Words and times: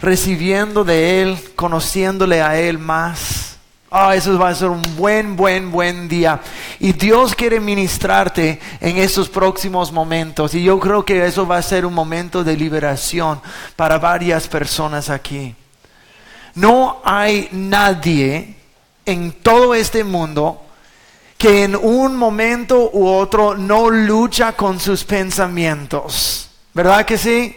Recibiendo 0.00 0.82
de 0.82 1.22
Él, 1.22 1.38
conociéndole 1.54 2.40
a 2.40 2.58
Él 2.58 2.78
más. 2.78 3.56
Ah, 3.90 4.16
eso 4.16 4.38
va 4.38 4.48
a 4.48 4.54
ser 4.54 4.68
un 4.68 4.82
buen, 4.96 5.36
buen, 5.36 5.70
buen 5.70 6.08
día. 6.08 6.40
Y 6.80 6.94
Dios 6.94 7.34
quiere 7.34 7.60
ministrarte 7.60 8.58
en 8.80 8.96
estos 8.96 9.28
próximos 9.28 9.92
momentos. 9.92 10.54
Y 10.54 10.62
yo 10.62 10.80
creo 10.80 11.04
que 11.04 11.26
eso 11.26 11.46
va 11.46 11.58
a 11.58 11.62
ser 11.62 11.84
un 11.84 11.92
momento 11.92 12.42
de 12.42 12.56
liberación 12.56 13.42
para 13.76 13.98
varias 13.98 14.48
personas 14.48 15.10
aquí. 15.10 15.54
No 16.54 17.02
hay 17.04 17.48
nadie 17.52 18.56
en 19.04 19.32
todo 19.32 19.74
este 19.74 20.02
mundo 20.04 20.62
que 21.36 21.64
en 21.64 21.76
un 21.76 22.16
momento 22.16 22.90
u 22.94 23.06
otro 23.06 23.54
no 23.56 23.90
lucha 23.90 24.52
con 24.52 24.80
sus 24.80 25.04
pensamientos. 25.04 26.48
¿Verdad 26.72 27.04
que 27.04 27.18
sí? 27.18 27.56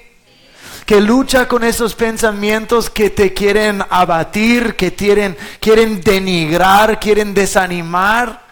Que 0.86 1.02
lucha 1.02 1.47
con 1.47 1.63
esos 1.63 1.95
pensamientos 1.95 2.91
que 2.91 3.09
te 3.09 3.33
quieren 3.33 3.83
abatir, 3.89 4.75
que 4.75 4.93
quieren, 4.93 5.36
quieren 5.60 6.01
denigrar, 6.01 7.00
quieren 7.00 7.33
desanimar. 7.33 8.44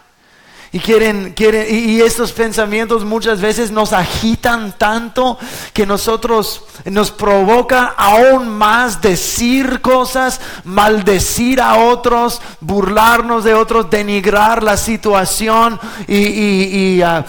Y 0.76 0.80
quieren, 0.80 1.34
quieren, 1.36 1.68
y, 1.70 2.02
estos 2.02 2.32
pensamientos 2.32 3.06
muchas 3.06 3.40
veces 3.40 3.70
nos 3.70 3.94
agitan 3.94 4.74
tanto 4.76 5.38
que 5.72 5.86
nosotros 5.86 6.64
nos 6.86 7.12
provoca 7.12 7.94
aún 7.96 8.50
más 8.50 9.00
decir 9.00 9.82
cosas, 9.82 10.42
maldecir 10.64 11.62
a 11.62 11.76
otros, 11.76 12.42
burlarnos 12.60 13.44
de 13.44 13.54
otros, 13.54 13.92
denigrar 13.92 14.64
la 14.64 14.76
situación 14.76 15.80
y, 16.08 16.16
y, 16.16 16.96
y 16.96 17.02
ah, 17.04 17.24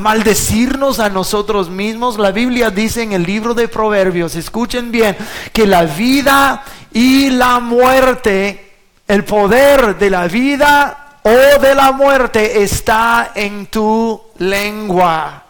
maldecirnos 0.00 1.00
a 1.00 1.10
nosotros 1.10 1.68
mismos. 1.68 2.18
La 2.18 2.30
Biblia 2.30 2.70
dice 2.70 3.02
en 3.02 3.12
el 3.12 3.24
libro 3.24 3.52
de 3.52 3.68
Proverbios, 3.68 4.34
escuchen 4.34 4.90
bien, 4.90 5.14
que 5.52 5.66
la 5.66 5.84
vida 5.84 6.64
y 6.90 7.28
la 7.28 7.60
muerte, 7.60 8.76
el 9.06 9.24
poder 9.24 9.98
de 9.98 10.08
la 10.08 10.26
vida 10.26 11.03
o 11.26 11.58
de 11.58 11.74
la 11.74 11.90
muerte 11.90 12.62
está 12.62 13.32
en 13.34 13.66
tu 13.66 14.20
lengua. 14.38 15.42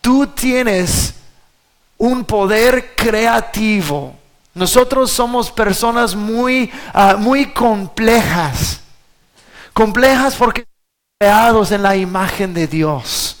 Tú 0.00 0.26
tienes 0.28 1.14
un 1.98 2.24
poder 2.24 2.94
creativo. 2.96 4.16
Nosotros 4.54 5.10
somos 5.10 5.50
personas 5.50 6.14
muy, 6.14 6.72
ah, 6.94 7.16
muy 7.18 7.52
complejas. 7.52 8.80
Complejas 9.74 10.34
porque 10.34 10.64
creados 11.18 11.70
en 11.70 11.82
la 11.82 11.96
imagen 11.96 12.54
de 12.54 12.66
Dios. 12.66 13.36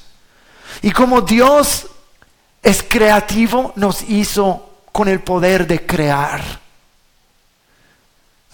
Y 0.82 0.90
como 0.90 1.22
Dios 1.22 1.86
es 2.62 2.82
creativo, 2.82 3.72
nos 3.74 4.02
hizo 4.02 4.68
con 4.92 5.08
el 5.08 5.20
poder 5.20 5.66
de 5.66 5.86
crear. 5.86 6.63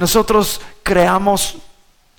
Nosotros 0.01 0.63
creamos 0.83 1.59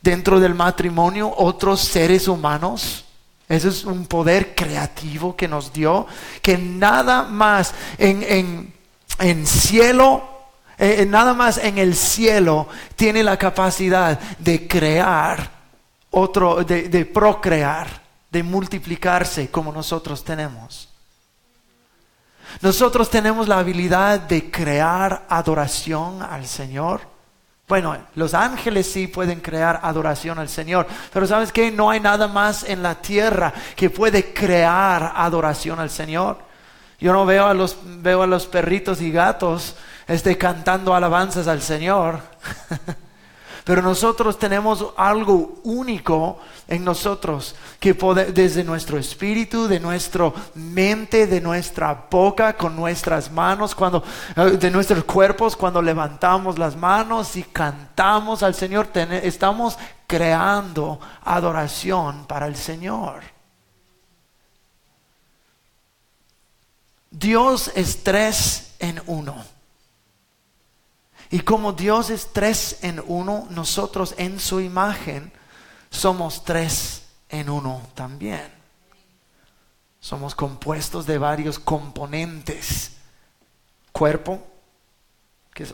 dentro 0.04 0.40
del 0.40 0.54
matrimonio 0.54 1.34
otros 1.36 1.82
seres 1.82 2.28
humanos. 2.28 3.06
Ese 3.50 3.70
es 3.70 3.86
un 3.86 4.06
poder 4.06 4.54
creativo 4.54 5.36
que 5.36 5.48
nos 5.48 5.74
dio, 5.74 6.06
que 6.44 6.60
nada 6.60 7.24
más 7.24 7.74
en, 7.98 8.72
en, 9.18 9.48
cielo, 9.48 10.22
eh, 10.78 11.08
nada 11.08 11.34
más 11.34 11.58
en 11.58 11.80
el 11.80 11.96
cielo 11.96 12.68
tiene 12.96 13.24
la 13.24 13.36
capacidad 13.38 14.20
de 14.38 14.68
crear 14.68 15.50
otro, 16.12 16.64
de 16.64 17.06
procrear, 17.12 17.88
de 18.30 18.44
multiplicarse 18.44 19.50
como 19.50 19.72
nosotros 19.72 20.24
tenemos. 20.24 20.88
Nosotros 22.62 23.10
tenemos 23.10 23.48
la 23.48 23.58
habilidad 23.58 24.20
de 24.20 24.52
crear 24.52 25.26
adoración 25.28 26.22
al 26.22 26.46
Señor. 26.46 27.11
Bueno, 27.72 27.96
los 28.16 28.34
ángeles 28.34 28.92
sí 28.92 29.08
pueden 29.08 29.40
crear 29.40 29.80
adoración 29.82 30.38
al 30.40 30.50
Señor, 30.50 30.86
pero 31.14 31.26
¿sabes 31.26 31.54
qué? 31.54 31.72
No 31.72 31.90
hay 31.90 32.02
nada 32.02 32.28
más 32.28 32.66
en 32.66 32.84
la 32.84 32.96
tierra 32.96 33.54
que 33.78 33.90
puede 33.90 34.34
crear 34.34 35.14
adoración 35.16 35.80
al 35.80 35.90
Señor. 35.90 36.40
Yo 37.00 37.14
no 37.14 37.26
veo 37.26 37.48
a 37.48 37.54
los, 37.54 37.78
veo 37.82 38.24
a 38.24 38.28
los 38.28 38.46
perritos 38.46 39.00
y 39.00 39.10
gatos 39.10 39.78
este, 40.06 40.38
cantando 40.38 40.94
alabanzas 40.94 41.48
al 41.48 41.62
Señor. 41.62 42.20
Pero 43.64 43.82
nosotros 43.82 44.40
tenemos 44.40 44.86
algo 44.98 45.60
único 45.64 46.40
en 46.68 46.84
nosotros, 46.84 47.56
que 47.80 47.94
desde 48.34 48.64
nuestro 48.64 48.98
espíritu, 48.98 49.68
de 49.68 49.80
nuestra 49.80 50.32
mente, 50.56 51.28
de 51.28 51.42
nuestra 51.42 52.08
boca, 52.10 52.54
con 52.54 52.76
nuestras 52.76 53.32
manos, 53.32 53.76
cuando, 53.76 54.04
eh, 54.36 54.52
de 54.52 54.72
nuestros 54.72 55.04
cuerpos, 55.04 55.56
cuando 55.56 55.82
levantamos 55.82 56.58
las 56.58 56.76
manos 56.76 57.36
y 57.36 57.44
cantamos 57.44 58.42
al 58.44 58.56
Señor, 58.56 58.90
estamos 59.24 59.78
creando 60.08 61.00
adoración 61.24 62.26
para 62.26 62.48
el 62.48 62.56
Señor. 62.56 63.22
Dios 67.12 67.72
es 67.76 68.04
tres 68.04 68.76
en 68.80 69.02
uno. 69.06 69.61
Y 71.32 71.40
como 71.40 71.72
Dios 71.72 72.10
es 72.10 72.34
tres 72.34 72.80
en 72.82 73.02
uno, 73.08 73.48
nosotros 73.52 74.14
en 74.18 74.38
su 74.38 74.60
imagen 74.60 75.32
somos 75.90 76.44
tres 76.44 77.04
en 77.30 77.50
uno 77.50 77.82
también. 77.96 78.52
Somos 80.02 80.36
compuestos 80.36 81.06
de 81.06 81.18
varios 81.18 81.58
componentes. 81.58 82.98
Cuerpo, 83.94 84.46
que 85.54 85.64
es, 85.64 85.74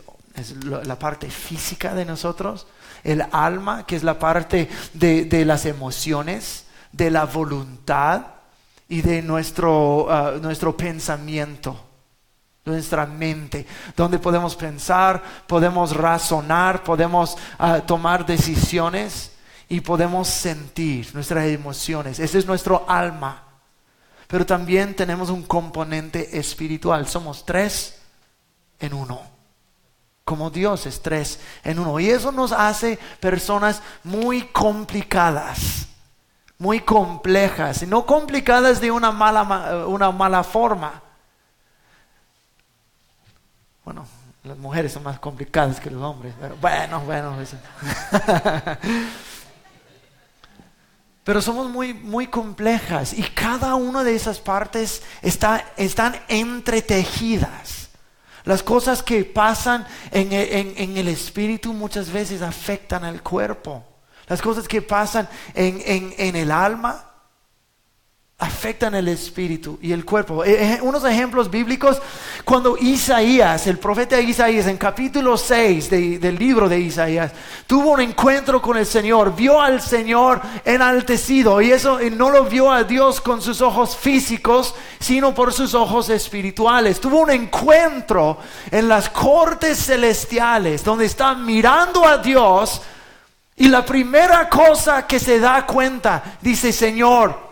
la 0.64 0.96
parte 0.96 1.28
física 1.28 1.92
de 1.92 2.04
nosotros. 2.04 2.68
El 3.02 3.24
alma, 3.32 3.84
que 3.84 3.96
es 3.96 4.04
la 4.04 4.20
parte 4.20 4.68
de, 4.92 5.44
las 5.44 5.66
emociones, 5.66 6.66
de 6.92 7.10
la 7.10 7.24
voluntad 7.24 8.26
y 8.88 9.02
de 9.02 9.22
nuestro, 9.22 10.06
ah, 10.08 10.34
nuestro 10.40 10.76
pensamiento 10.76 11.87
nuestra 12.68 13.06
mente, 13.06 13.66
donde 13.96 14.18
podemos 14.18 14.54
pensar, 14.54 15.22
podemos 15.46 15.96
razonar, 15.96 16.84
podemos 16.84 17.36
ah, 17.58 17.80
tomar 17.80 18.24
decisiones 18.24 19.32
y 19.68 19.80
podemos 19.80 20.28
sentir 20.28 21.14
nuestras 21.14 21.46
emociones. 21.46 22.18
Ese 22.18 22.38
es 22.38 22.46
nuestro 22.46 22.84
alma. 22.88 23.44
Pero 24.26 24.44
también 24.44 24.94
tenemos 24.94 25.30
un 25.30 25.42
componente 25.42 26.38
espiritual. 26.38 27.06
Somos 27.08 27.44
tres 27.44 27.98
en 28.78 28.94
uno. 28.94 29.20
Como 30.24 30.50
Dios 30.50 30.86
es 30.86 31.00
tres 31.00 31.40
en 31.64 31.78
uno. 31.78 31.98
Y 31.98 32.10
eso 32.10 32.30
nos 32.32 32.52
hace 32.52 32.98
personas 33.20 33.82
muy 34.04 34.42
complicadas, 34.42 35.88
muy 36.58 36.80
complejas. 36.80 37.82
Y 37.82 37.86
no 37.86 38.04
complicadas 38.04 38.80
de 38.80 38.90
una 38.90 39.10
mala, 39.10 39.86
una 39.86 40.10
mala 40.12 40.44
forma 40.44 41.02
bueno, 43.88 44.06
las 44.44 44.58
mujeres 44.58 44.92
son 44.92 45.02
más 45.02 45.18
complicadas 45.18 45.80
que 45.80 45.90
los 45.90 46.02
hombres. 46.02 46.34
Pero 46.38 46.58
bueno, 46.60 47.00
bueno. 47.06 47.34
Pero 51.24 51.40
somos 51.40 51.70
muy, 51.70 51.94
muy 51.94 52.26
complejas 52.26 53.14
y 53.14 53.22
cada 53.22 53.76
una 53.76 54.04
de 54.04 54.14
esas 54.14 54.40
partes 54.40 55.02
está, 55.22 55.72
están 55.78 56.16
entretejidas. 56.28 57.88
Las 58.44 58.62
cosas 58.62 59.02
que 59.02 59.24
pasan 59.24 59.86
en, 60.10 60.34
el 60.34 61.08
espíritu 61.08 61.72
muchas 61.72 62.12
veces 62.12 62.42
afectan 62.42 63.04
al 63.04 63.22
cuerpo. 63.22 63.82
Las 64.26 64.42
cosas 64.42 64.68
que 64.68 64.82
pasan 64.82 65.30
en 65.54 66.36
el 66.36 66.50
alma 66.50 67.08
afectan 68.40 68.94
el 68.94 69.08
espíritu 69.08 69.80
y 69.82 69.90
el 69.90 70.04
cuerpo. 70.04 70.44
Eh, 70.44 70.74
eh, 70.74 70.78
unos 70.82 71.04
ejemplos 71.04 71.50
bíblicos, 71.50 72.00
cuando 72.44 72.76
Isaías, 72.78 73.66
el 73.66 73.78
profeta 73.78 74.20
Isaías, 74.20 74.68
en 74.68 74.76
capítulo 74.76 75.36
6 75.36 75.90
del 75.90 76.38
libro 76.38 76.68
de 76.68 76.78
Isaías, 76.78 77.32
tuvo 77.66 77.90
un 77.90 78.00
encuentro 78.00 78.62
con 78.62 78.76
el 78.76 78.86
Señor, 78.86 79.34
vio 79.34 79.60
al 79.60 79.82
Señor 79.82 80.40
enaltecido 80.64 81.60
y 81.60 81.72
eso 81.72 81.98
no 82.12 82.30
lo 82.30 82.44
vio 82.44 82.70
a 82.70 82.84
Dios 82.84 83.20
con 83.20 83.42
sus 83.42 83.60
ojos 83.60 83.96
físicos, 83.96 84.72
sino 85.00 85.34
por 85.34 85.52
sus 85.52 85.74
ojos 85.74 86.08
espirituales. 86.08 87.00
Tuvo 87.00 87.18
un 87.22 87.30
encuentro 87.30 88.38
en 88.70 88.86
las 88.86 89.10
cortes 89.10 89.84
celestiales, 89.86 90.84
donde 90.84 91.06
está 91.06 91.34
mirando 91.34 92.06
a 92.06 92.18
Dios 92.18 92.82
y 93.56 93.66
la 93.66 93.84
primera 93.84 94.48
cosa 94.48 95.08
que 95.08 95.18
se 95.18 95.40
da 95.40 95.66
cuenta, 95.66 96.38
dice, 96.40 96.72
Señor, 96.72 97.47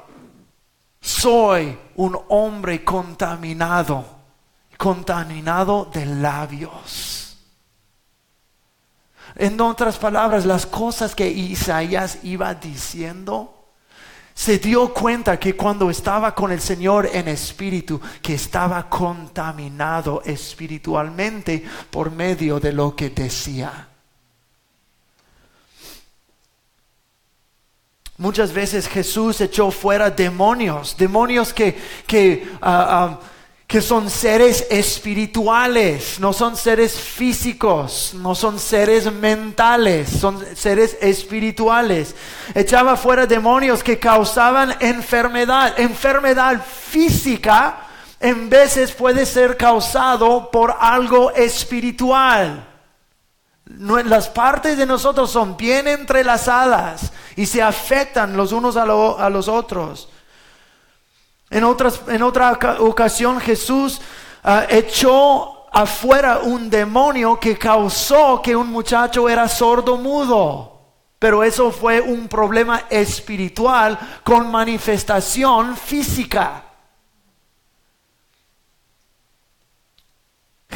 soy 1.07 1.79
un 1.95 2.19
hombre 2.31 2.83
contaminado, 2.85 4.05
contaminado 4.77 5.89
de 5.95 6.05
labios. 6.05 7.39
En 9.37 9.61
otras 9.61 9.99
palabras, 9.99 10.45
las 10.45 10.67
cosas 10.67 11.15
que 11.15 11.29
Isaías 11.29 12.19
iba 12.25 12.53
diciendo 12.55 13.69
se 14.35 14.59
dio 14.59 14.93
cuenta 14.93 15.39
que 15.39 15.55
cuando 15.55 15.89
estaba 15.91 16.35
con 16.35 16.51
el 16.51 16.61
Señor 16.61 17.09
en 17.13 17.29
espíritu, 17.29 18.01
que 18.21 18.35
estaba 18.35 18.89
contaminado 18.89 20.23
espiritualmente 20.25 21.65
por 21.89 22.11
medio 22.11 22.59
de 22.59 22.73
lo 22.73 22.97
que 22.97 23.11
decía. 23.11 23.96
Muchas 28.19 28.53
veces 28.53 28.89
Jesús 28.89 29.41
echó 29.41 29.71
fuera 29.71 30.11
demonios, 30.11 30.97
demonios 30.97 31.53
que, 31.53 31.77
que 32.07 32.49
ah, 32.63 32.87
ah, 32.89 33.21
que 33.67 33.83
son 33.83 34.09
seres 34.09 34.67
espirituales, 34.71 36.21
no 36.21 36.33
son 36.33 36.57
seres 36.57 37.01
físicos, 37.01 38.13
no 38.15 38.35
son 38.35 38.61
seres 38.61 39.13
mentales, 39.13 40.09
son 40.09 40.45
seres 40.55 40.97
espirituales. 41.01 42.15
Echaba 42.55 42.97
fuera 42.97 43.27
demonios 43.27 43.83
que 43.83 43.99
causaban 43.99 44.77
enfermedad, 44.79 45.79
enfermedad 45.81 46.65
física 46.65 47.89
en 48.21 48.49
veces 48.49 48.93
puede 48.93 49.27
ser 49.27 49.57
causado 49.57 50.49
por 50.53 50.77
algo 50.79 51.33
espiritual. 51.33 52.76
Las 53.67 54.29
partes 54.29 54.79
de 54.79 54.87
nosotros 54.87 55.31
son 55.31 55.57
bien 55.57 55.89
entrelazadas 55.89 57.13
y 57.35 57.47
se 57.47 57.63
afectan 57.63 58.37
los 58.37 58.53
unos 58.53 58.77
a, 58.77 58.83
a 58.83 59.31
los 59.31 59.49
otros. 59.49 60.09
En, 61.51 61.65
otras, 61.65 62.01
en 62.09 62.23
otra 62.23 62.59
ocasión 62.79 63.41
Jesús 63.41 64.01
ah, 64.45 64.67
echó 64.69 65.67
afuera 65.73 66.41
un 66.43 66.71
demonio 66.71 67.39
que 67.39 67.59
causó 67.59 68.41
que 68.41 68.57
un 68.57 68.69
muchacho 68.69 69.29
era 69.29 69.49
sordo 69.49 69.97
mudo. 69.97 70.73
Pero 71.19 71.43
eso 71.43 71.71
fue 71.71 72.01
un 72.01 72.29
problema 72.29 72.85
espiritual 72.91 73.99
con 74.23 74.51
manifestación 74.51 75.77
física. 75.77 76.66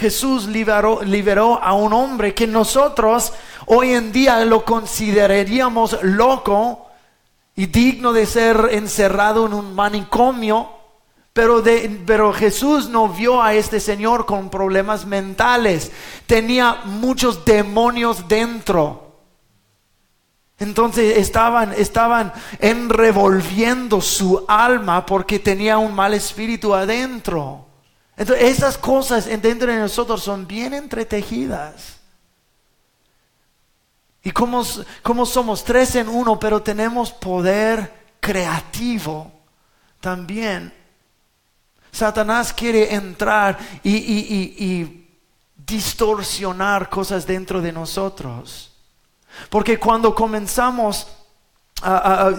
Jesús 0.00 0.46
liberó, 0.46 1.02
liberó, 1.02 1.62
a 1.62 1.74
un 1.74 1.92
hombre 1.92 2.34
que 2.34 2.46
nosotros 2.46 3.34
hoy 3.66 3.90
en 3.90 4.12
día 4.12 4.42
lo 4.46 4.64
consideraríamos 4.64 6.02
loco 6.02 6.86
y 7.54 7.66
digno 7.66 8.14
de 8.14 8.24
ser 8.24 8.70
encerrado 8.72 9.46
en 9.46 9.52
un 9.52 9.74
manicomio. 9.74 10.70
Pero, 11.34 11.60
de, 11.60 12.00
pero 12.06 12.32
Jesús 12.32 12.88
no 12.88 13.08
vio 13.08 13.42
a 13.42 13.52
este 13.54 13.78
señor 13.78 14.24
con 14.24 14.48
problemas 14.48 15.04
mentales. 15.04 15.92
Tenía 16.26 16.80
muchos 16.86 17.44
demonios 17.44 18.26
dentro. 18.26 19.18
Entonces 20.58 21.18
estaban, 21.18 21.74
estaban 21.74 22.32
enrevolviendo 22.58 24.00
su 24.00 24.44
alma 24.48 25.04
porque 25.04 25.38
tenía 25.38 25.76
un 25.76 25.94
mal 25.94 26.14
espíritu 26.14 26.74
adentro. 26.74 27.69
Entonces 28.20 28.50
esas 28.50 28.76
cosas 28.76 29.24
dentro 29.40 29.72
de 29.72 29.78
nosotros 29.78 30.22
son 30.22 30.46
bien 30.46 30.74
entretejidas. 30.74 32.00
Y 34.22 34.30
como, 34.30 34.62
somos 35.24 35.64
tres 35.64 35.94
en 35.94 36.06
uno, 36.06 36.38
pero 36.38 36.62
tenemos 36.62 37.12
poder 37.12 38.18
creativo 38.20 39.32
también. 40.00 40.70
Satanás 41.90 42.52
quiere 42.52 42.94
entrar 42.94 43.58
y, 43.82 45.06
distorsionar 45.56 46.90
cosas 46.90 47.26
dentro 47.26 47.62
de 47.62 47.72
nosotros. 47.72 48.70
Porque 49.48 49.78
cuando 49.78 50.14
comenzamos 50.14 51.06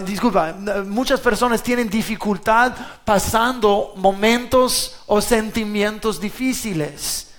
disculpa, 0.04 0.54
muchas 0.86 1.20
personas 1.20 1.62
tienen 1.62 1.88
dificultad 1.88 2.72
pasando 3.04 3.92
momentos 3.96 4.96
o 5.06 5.20
sentimientos 5.20 6.20
difíciles. 6.20 7.32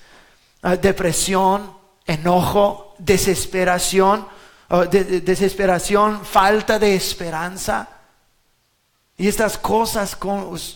Ah, 0.62 0.76
depresión, 0.76 1.72
enojo, 2.06 2.96
desesperación, 2.98 4.26
desesperación, 5.24 6.26
falta 6.26 6.80
de 6.80 6.96
esperanza. 6.96 7.88
Y 9.18 9.28
estas 9.28 9.58
cosas 9.58 10.18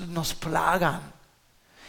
nos 0.10 0.34
plagan 0.34 1.02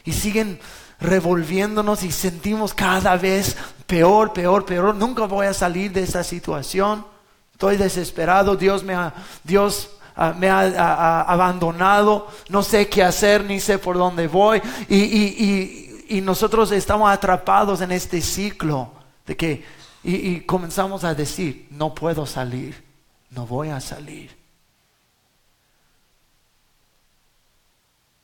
y 0.05 0.13
siguen 0.13 0.61
revolviéndonos 1.01 2.03
y 2.03 2.11
sentimos 2.11 2.73
cada 2.73 3.17
vez 3.17 3.57
peor, 3.87 4.33
peor, 4.33 4.65
peor. 4.65 4.95
Nunca 4.95 5.27
voy 5.27 5.47
a 5.47 5.55
salir 5.55 5.93
de 5.93 6.03
esta 6.03 6.25
situación. 6.25 7.05
Estoy 7.59 7.77
desesperado. 7.77 8.57
Dios 8.57 8.85
me 8.85 8.95
ha, 8.95 9.13
Dios 9.43 9.91
ah, 10.17 10.33
me 10.39 10.49
ha, 10.49 11.23
abandonado. 11.23 12.29
No 12.49 12.63
sé 12.63 12.89
qué 12.89 13.03
hacer 13.03 13.45
ni 13.45 13.61
sé 13.61 13.79
por 13.79 13.99
dónde 13.99 14.29
voy. 14.29 14.63
y 14.89 16.21
nosotros 16.23 16.73
estamos 16.73 17.11
atrapados 17.11 17.81
en 17.83 17.93
este 17.93 18.23
ciclo 18.23 18.93
de 19.27 19.37
que 19.37 19.79
y, 20.03 20.41
comenzamos 20.41 21.05
a 21.05 21.15
decir, 21.15 21.67
no 21.71 21.95
puedo 21.95 22.25
salir, 22.25 22.83
no 23.31 23.47
voy 23.47 23.69
a 23.69 23.81
salir. 23.81 24.37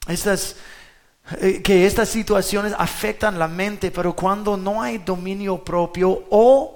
Estas, 0.06 0.56
eh, 1.40 1.62
que 1.62 1.86
estas 1.86 2.08
situaciones 2.08 2.74
afectan 2.78 3.38
la 3.38 3.48
mente, 3.48 3.90
pero 3.90 4.14
cuando 4.14 4.56
no 4.56 4.80
hay 4.80 4.98
dominio 4.98 5.62
propio 5.64 6.24
o 6.30 6.73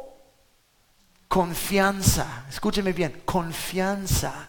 confianza, 1.29 2.47
escúcheme 2.49 2.93
bien, 2.93 3.23
confianza 3.25 4.49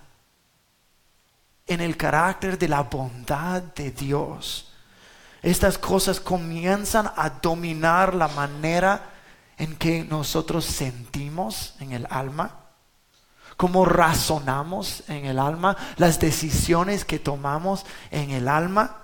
en 1.68 1.81
el 1.81 1.98
carácter 1.98 2.58
de 2.58 2.68
la 2.68 2.84
bondad 2.84 3.62
de 3.62 3.92
Dios, 3.92 4.72
estas 5.42 5.78
cosas 5.78 6.20
comienzan 6.20 7.12
a 7.16 7.30
dominar 7.30 8.14
la 8.16 8.28
manera 8.30 9.10
en 9.58 9.76
que 9.76 10.04
nosotros 10.04 10.66
sentimos 10.66 11.76
en 11.80 11.92
el 11.92 12.08
alma, 12.10 12.56
cómo 13.56 13.86
razonamos 13.86 15.04
en 15.10 15.25
el 15.25 15.38
alma, 15.40 15.78
las 15.98 16.20
decisiones 16.20 17.06
que 17.06 17.20
tomamos 17.20 17.86
en 18.10 18.32
el 18.32 18.48
alma, 18.48 18.98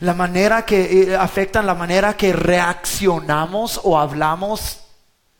la 0.00 0.14
manera 0.14 0.64
que 0.64 1.02
eh, 1.02 1.16
afectan 1.16 1.66
la 1.66 1.74
manera 1.74 2.16
que 2.16 2.32
reaccionamos 2.32 3.80
o 3.84 3.98
hablamos 3.98 4.80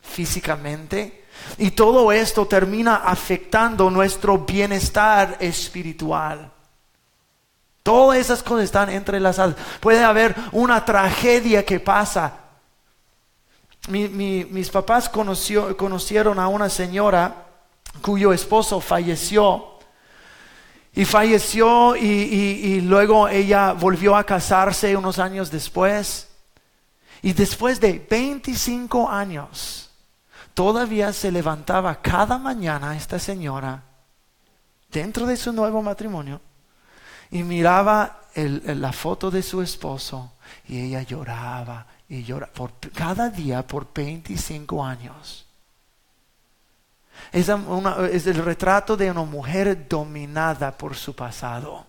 físicamente. 0.01 1.22
Y 1.59 1.73
todo 1.73 2.13
esto 2.13 2.47
termina 2.47 2.97
afectando 2.97 3.91
nuestro 3.91 4.39
bienestar 4.39 5.37
espiritual. 5.41 6.51
Todas 7.83 8.19
esas 8.19 8.43
cosas 8.43 8.65
están 8.65 8.91
entrelazadas. 8.91 9.57
Puede 9.81 10.03
haber 10.05 10.35
una 10.53 10.85
tragedia 10.85 11.65
que 11.65 11.81
pasa 11.81 12.43
mis 13.89 14.71
papás 14.71 15.09
conocieron 15.09 16.39
a 16.39 16.49
una 16.49 16.69
señora 16.69 17.47
cuyo 18.01 18.33
esposo 18.33 18.81
falleció. 18.81 19.69
Y 20.95 21.05
falleció 21.07 21.97
y, 21.97 22.81
luego 22.83 23.27
ella 23.27 23.73
volvió 23.73 24.15
a 24.15 24.25
casarse 24.25 24.97
unos 24.97 25.19
años 25.19 25.51
después. 25.51 26.29
Y 27.23 27.33
después 27.33 27.81
de 27.81 28.05
25 28.09 29.09
años, 29.09 29.82
todavía 30.55 31.13
se 31.13 31.31
levantaba 31.31 32.01
cada 32.01 32.39
mañana 32.39 32.97
esta 32.97 33.19
señora 33.19 33.83
dentro 34.91 35.27
de 35.27 35.37
su 35.37 35.53
nuevo 35.53 35.83
matrimonio 35.83 36.41
y 37.31 37.43
miraba 37.43 38.21
la 38.35 38.93
foto 38.93 39.31
de 39.31 39.43
su 39.43 39.63
esposo 39.63 40.33
y 40.69 40.81
ella 40.81 41.03
lloraba 41.03 41.87
y 42.09 42.23
llora 42.25 42.47
por 42.47 42.73
cada 42.95 43.31
día 43.31 43.67
por 43.67 43.93
25 43.93 44.85
años. 44.85 45.47
Es, 47.31 47.49
es, 47.49 48.27
el 48.27 48.45
retrato 48.45 48.97
de 48.97 49.11
una 49.11 49.23
mujer 49.23 49.89
dominada 49.89 50.77
por 50.77 50.95
su 50.95 51.15
pasado 51.15 51.87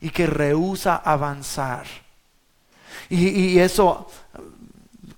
y 0.00 0.10
que 0.10 0.26
rehúsa 0.26 0.96
avanzar. 0.96 1.86
Y, 3.08 3.58
eso, 3.58 4.10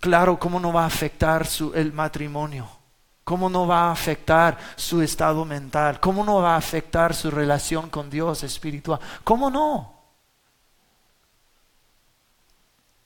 claro, 0.06 0.38
¿cómo 0.38 0.60
no 0.60 0.72
va 0.72 0.84
a 0.84 0.86
afectar 0.86 1.44
su, 1.48 1.74
el 1.74 1.92
matrimonio? 1.92 2.68
¿Cómo 3.24 3.50
no 3.50 3.66
va 3.66 3.88
a 3.88 3.90
afectar 3.90 4.56
su 4.76 5.02
estado 5.02 5.44
mental? 5.44 5.98
¿Cómo 5.98 6.24
no 6.24 6.36
va 6.36 6.54
a 6.54 6.58
afectar 6.58 7.12
su 7.12 7.28
relación 7.28 7.90
con 7.90 8.08
Dios 8.08 8.44
espiritual? 8.44 9.00
¿Cómo 9.24 9.50
no? 9.50 9.94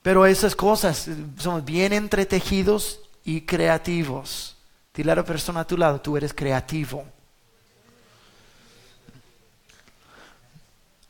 Pero 0.03 0.27
esas 0.27 0.55
cosas 0.55 1.09
son 1.39 1.65
bien 1.65 1.91
entretejidos 1.91 2.99
y 3.23 3.41
creativos. 3.41 4.57
Dile 4.93 5.13
a 5.13 5.15
la 5.15 5.25
persona 5.25 5.61
a 5.61 5.67
tu 5.67 5.77
lado, 5.77 6.01
tú 6.01 6.17
eres 6.17 6.35
creativo. 6.35 7.03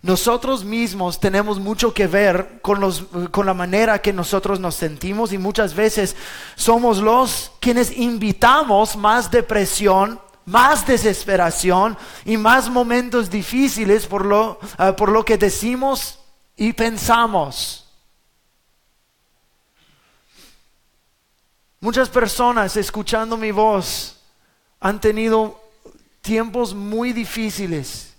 Nosotros 0.03 0.63
mismos 0.63 1.19
tenemos 1.19 1.59
mucho 1.59 1.93
que 1.93 2.07
ver 2.07 2.59
con, 2.61 2.79
los, 2.79 3.03
con, 3.29 3.45
la 3.45 3.53
manera 3.53 4.01
que 4.01 4.11
nosotros 4.11 4.59
nos 4.59 4.73
sentimos 4.73 5.31
y 5.31 5.37
muchas 5.37 5.75
veces 5.75 6.15
somos 6.55 6.97
los 6.97 7.51
quienes 7.59 7.95
invitamos 7.95 8.95
más 8.95 9.29
depresión, 9.29 10.19
más 10.45 10.87
desesperación 10.87 11.95
y 12.25 12.35
más 12.37 12.67
momentos 12.67 13.29
difíciles 13.29 14.07
por 14.07 14.25
lo, 14.25 14.59
ah, 14.79 14.95
por 14.95 15.09
lo 15.09 15.23
que 15.23 15.37
decimos 15.37 16.17
y 16.57 16.73
pensamos. 16.73 17.87
Muchas 21.79 22.09
personas 22.09 22.75
escuchando 22.75 23.37
mi 23.37 23.51
voz 23.51 24.19
han 24.79 24.99
tenido 24.99 25.61
tiempos 26.21 26.73
muy 26.73 27.13
difíciles 27.13 28.10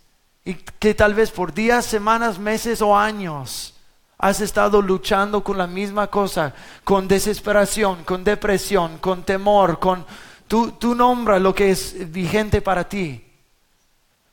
y 0.44 0.54
que 0.54 0.94
tal 0.94 1.14
vez 1.14 1.30
por 1.30 1.54
días, 1.54 1.84
semanas, 1.84 2.38
meses 2.38 2.82
o 2.82 2.96
años 2.96 3.74
has 4.18 4.40
estado 4.40 4.80
luchando 4.80 5.42
con 5.42 5.58
la 5.58 5.66
misma 5.66 6.06
cosa, 6.06 6.54
con 6.84 7.08
desesperación, 7.08 8.04
con 8.04 8.22
depresión, 8.22 8.98
con 8.98 9.24
temor, 9.24 9.78
con... 9.78 10.06
Tú, 10.46 10.72
tú 10.72 10.94
nombra 10.94 11.38
lo 11.38 11.54
que 11.54 11.70
es 11.70 12.12
vigente 12.12 12.60
para 12.60 12.88
ti. 12.88 13.24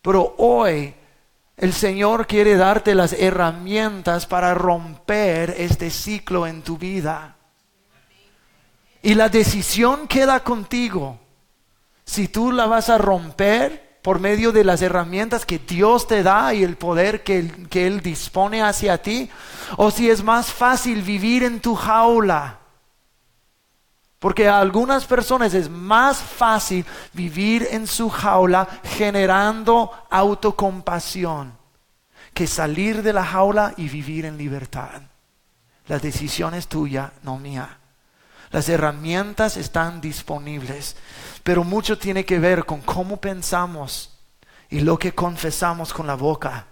Pero 0.01 0.35
hoy 0.37 0.93
el 1.57 1.73
Señor 1.73 2.27
quiere 2.27 2.55
darte 2.55 2.93
las 2.93 3.13
herramientas 3.13 4.27
para 4.27 4.53
romper 4.53 5.55
este 5.57 5.89
ciclo 5.89 6.45
en 6.45 6.61
tu 6.61 6.77
vida. 6.77 7.35
Y 9.01 9.15
la 9.15 9.29
decisión 9.29 10.07
queda 10.07 10.43
contigo. 10.43 11.19
Si 12.05 12.27
tú 12.27 12.51
la 12.51 12.67
vas 12.67 12.89
a 12.89 12.97
romper 12.97 13.88
por 14.01 14.19
medio 14.19 14.51
de 14.51 14.63
las 14.63 14.81
herramientas 14.81 15.45
que 15.45 15.59
Dios 15.59 16.07
te 16.07 16.23
da 16.23 16.53
y 16.53 16.63
el 16.63 16.77
poder 16.77 17.23
que, 17.23 17.67
que 17.69 17.87
Él 17.87 18.01
dispone 18.01 18.61
hacia 18.61 19.01
ti, 19.01 19.29
o 19.77 19.91
si 19.91 20.09
es 20.09 20.23
más 20.23 20.51
fácil 20.51 21.01
vivir 21.01 21.43
en 21.43 21.59
tu 21.59 21.75
jaula. 21.75 22.59
Porque 24.19 24.49
a 24.49 24.59
algunas 24.59 25.05
personas 25.05 25.53
es 25.53 25.69
más 25.69 26.17
fácil 26.17 26.85
vivir 27.13 27.67
en 27.71 27.87
su 27.87 28.09
jaula 28.09 28.67
generando 28.83 29.91
autocompasión 30.09 31.59
que 32.33 32.47
salir 32.47 33.01
de 33.03 33.13
la 33.13 33.25
jaula 33.25 33.73
y 33.77 33.89
vivir 33.89 34.25
en 34.25 34.37
libertad. 34.37 35.01
La 35.87 35.99
decisión 35.99 36.53
es 36.53 36.67
tuya, 36.67 37.11
no 37.23 37.37
mía. 37.37 37.79
Las 38.51 38.69
herramientas 38.69 39.57
están 39.57 40.01
disponibles, 40.01 40.95
pero 41.49 41.63
mucho 41.63 41.97
tiene 41.97 42.23
que 42.25 42.37
ver 42.37 42.63
con 42.63 42.79
cómo 42.81 43.17
pensamos 43.17 44.11
y 44.69 44.81
lo 44.81 44.99
que 44.99 45.15
confesamos 45.15 45.91
con 45.91 46.05
la 46.05 46.13
boca. 46.13 46.67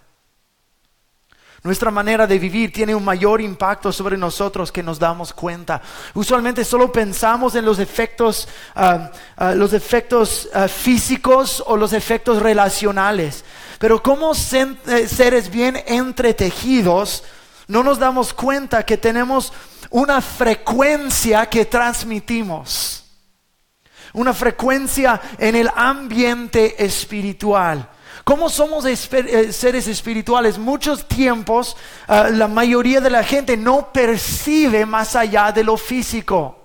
Nuestra 1.64 1.90
manera 1.90 2.28
de 2.28 2.38
vivir 2.38 2.72
tiene 2.72 2.94
un 2.94 3.04
mayor 3.04 3.40
impacto 3.40 3.90
sobre 3.90 4.16
nosotros 4.16 4.70
que 4.70 4.84
nos 4.84 5.00
damos 5.00 5.32
cuenta. 5.32 5.82
Usualmente 6.14 6.64
solo 6.64 6.92
pensamos 6.92 7.56
en 7.56 7.64
los 7.64 7.80
efectos, 7.80 8.46
ah, 8.76 9.10
ah, 9.36 9.52
los 9.52 9.72
efectos 9.72 10.48
ah, 10.54 10.68
físicos 10.68 11.60
o 11.66 11.76
los 11.76 11.92
efectos 11.92 12.40
relacionales. 12.40 13.44
Pero 13.80 14.00
como 14.00 14.30
eh, 14.30 15.08
seres 15.08 15.50
bien 15.50 15.82
entretejidos, 15.88 17.24
no 17.66 17.82
nos 17.82 17.98
damos 17.98 18.32
cuenta 18.32 18.86
que 18.86 18.96
tenemos 18.96 19.52
una 19.90 20.20
frecuencia 20.20 21.46
que 21.46 21.64
transmitimos, 21.64 23.07
una 24.12 24.32
frecuencia 24.32 25.20
en 25.38 25.56
el 25.56 25.70
ambiente 25.74 26.82
espiritual. 26.84 27.88
¿Cómo 28.24 28.50
somos 28.50 28.84
eh, 28.84 29.52
seres 29.52 29.88
espirituales? 29.88 30.58
Muchos 30.58 31.08
tiempos 31.08 31.76
ah, 32.06 32.28
la 32.30 32.46
mayoría 32.48 33.00
de 33.00 33.10
la 33.10 33.22
gente 33.22 33.56
no 33.56 33.92
percibe 33.92 34.84
más 34.84 35.16
allá 35.16 35.50
de 35.52 35.64
lo 35.64 35.76
físico. 35.76 36.56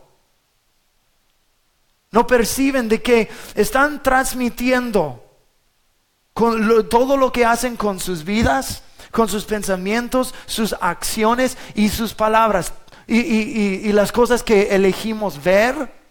No 2.12 2.28
perciben 2.28 2.90
de 2.90 3.02
que 3.02 3.30
están 3.56 4.04
transmitiendo 4.04 5.24
todo 6.90 7.18
lo 7.18 7.32
que 7.32 7.46
hacen 7.46 7.76
con 7.76 8.00
sus 8.00 8.24
vidas, 8.24 8.84
con 9.12 9.30
sus 9.30 9.46
pensamientos, 9.46 10.34
sus 10.46 10.76
acciones 10.80 11.58
y 11.76 11.90
sus 11.90 12.14
palabras 12.14 12.74
y, 13.08 13.92
las 13.92 14.12
cosas 14.12 14.44
que 14.44 14.76
elegimos 14.76 15.44
ver 15.44 16.03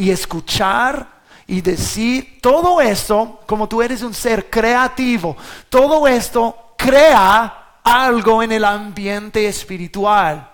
y 0.00 0.10
escuchar 0.10 1.20
y 1.46 1.60
decir, 1.60 2.38
todo 2.40 2.80
esto, 2.80 3.40
como 3.44 3.68
tú 3.68 3.82
eres 3.82 4.02
un 4.02 4.14
ser 4.14 4.48
creativo, 4.48 5.36
todo 5.68 6.08
esto 6.08 6.74
crea 6.78 7.80
algo 7.84 8.42
en 8.42 8.52
el 8.52 8.64
ambiente 8.64 9.46
espiritual. 9.46 10.50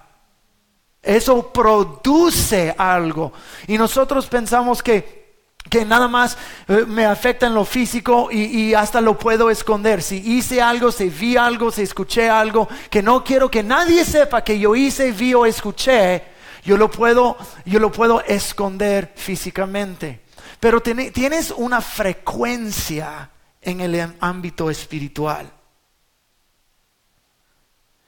Eso 1.00 1.52
produce 1.52 2.74
algo. 2.76 3.32
Y 3.68 3.78
nosotros 3.78 4.26
pensamos 4.26 4.82
que 4.82 5.24
que 5.68 5.84
nada 5.84 6.06
más 6.06 6.38
eh, 6.68 6.84
me 6.86 7.04
afecta 7.04 7.48
en 7.48 7.54
lo 7.54 7.64
físico 7.64 8.28
y, 8.30 8.72
hasta 8.74 9.00
lo 9.00 9.18
puedo 9.18 9.50
esconder. 9.50 10.00
Si 10.00 10.16
hice 10.16 10.62
algo, 10.62 10.92
si 10.92 11.08
vi 11.08 11.36
algo, 11.36 11.72
si 11.72 11.82
escuché 11.82 12.30
algo, 12.30 12.68
que 12.88 13.02
no 13.02 13.24
quiero 13.24 13.50
que 13.50 13.64
nadie 13.64 14.04
sepa 14.04 14.44
que 14.44 14.60
yo 14.60 14.76
hice, 14.76 15.10
vi 15.10 15.34
o 15.34 15.44
escuché, 15.44 16.36
yo 16.66 16.76
lo 16.76 16.90
puedo, 16.90 17.37
yo 17.64 17.78
lo 17.78 17.92
puedo 17.92 18.20
esconder 18.23 19.12
físicamente. 19.14 20.23
Pero 20.58 20.80
tienes 20.82 21.52
una 21.52 21.80
frecuencia 21.80 23.30
en 23.62 23.80
el 23.80 24.14
ámbito 24.20 24.68
espiritual. 24.68 25.50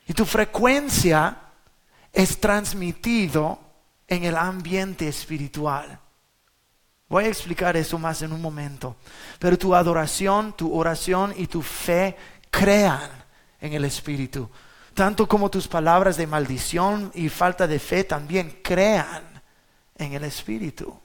Y 0.08 0.12
tu 0.12 0.24
frecuencia 0.24 1.38
es 2.12 2.40
transmitido 2.40 3.60
en 4.08 4.24
el 4.24 4.36
ambiente 4.36 5.06
espiritual. 5.06 6.00
Voy 7.08 7.24
a 7.24 7.28
explicar 7.28 7.76
eso 7.76 7.98
más 7.98 8.22
en 8.22 8.32
un 8.32 8.42
momento. 8.42 8.96
Pero 9.38 9.56
tu 9.56 9.74
adoración, 9.74 10.54
tu 10.54 10.74
oración 10.74 11.32
y 11.36 11.46
tu 11.46 11.62
fe 11.62 12.16
crean 12.50 13.08
en 13.60 13.72
el 13.72 13.84
Espíritu. 13.84 14.50
Tanto 14.98 15.28
como 15.28 15.48
tus 15.48 15.68
palabras 15.68 16.16
de 16.16 16.26
maldición 16.26 17.12
y 17.14 17.28
falta 17.28 17.68
de 17.68 17.78
fe 17.78 18.02
también 18.02 18.58
crean 18.64 19.22
en 19.94 20.12
el 20.12 20.24
Espíritu. 20.24 20.98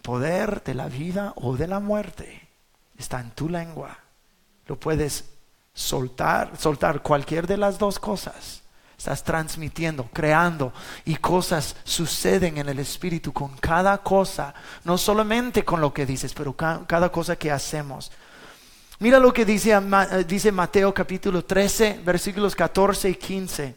Poder 0.00 0.62
de 0.62 0.72
la 0.74 0.86
vida 0.86 1.32
o 1.34 1.56
de 1.56 1.66
la 1.66 1.80
muerte 1.80 2.48
está 2.96 3.18
en 3.18 3.32
tu 3.32 3.48
lengua. 3.48 3.98
Lo 4.66 4.78
puedes 4.78 5.24
soltar, 5.72 6.56
soltar 6.56 7.02
cualquier 7.02 7.48
de 7.48 7.56
las 7.56 7.76
dos 7.76 7.98
cosas 7.98 8.62
Estás 8.96 9.24
transmitiendo, 9.24 10.08
creando 10.12 10.72
y 11.04 11.16
cosas 11.16 11.76
suceden 11.84 12.58
en 12.58 12.68
el 12.68 12.78
Espíritu 12.78 13.32
con 13.32 13.56
cada 13.56 13.98
cosa, 13.98 14.54
no 14.84 14.96
solamente 14.96 15.64
con 15.64 15.80
lo 15.80 15.92
que 15.92 16.06
dices, 16.06 16.32
pero 16.32 16.54
cada 16.54 17.10
cosa 17.10 17.36
que 17.36 17.50
hacemos. 17.50 18.12
Mira 19.04 19.18
lo 19.18 19.34
que 19.34 19.44
dice, 19.44 19.70
eh, 19.70 20.24
dice 20.26 20.50
Mateo 20.50 20.94
capítulo 20.94 21.44
13, 21.44 22.00
versículos 22.02 22.56
14 22.56 23.10
y 23.10 23.14
15. 23.16 23.74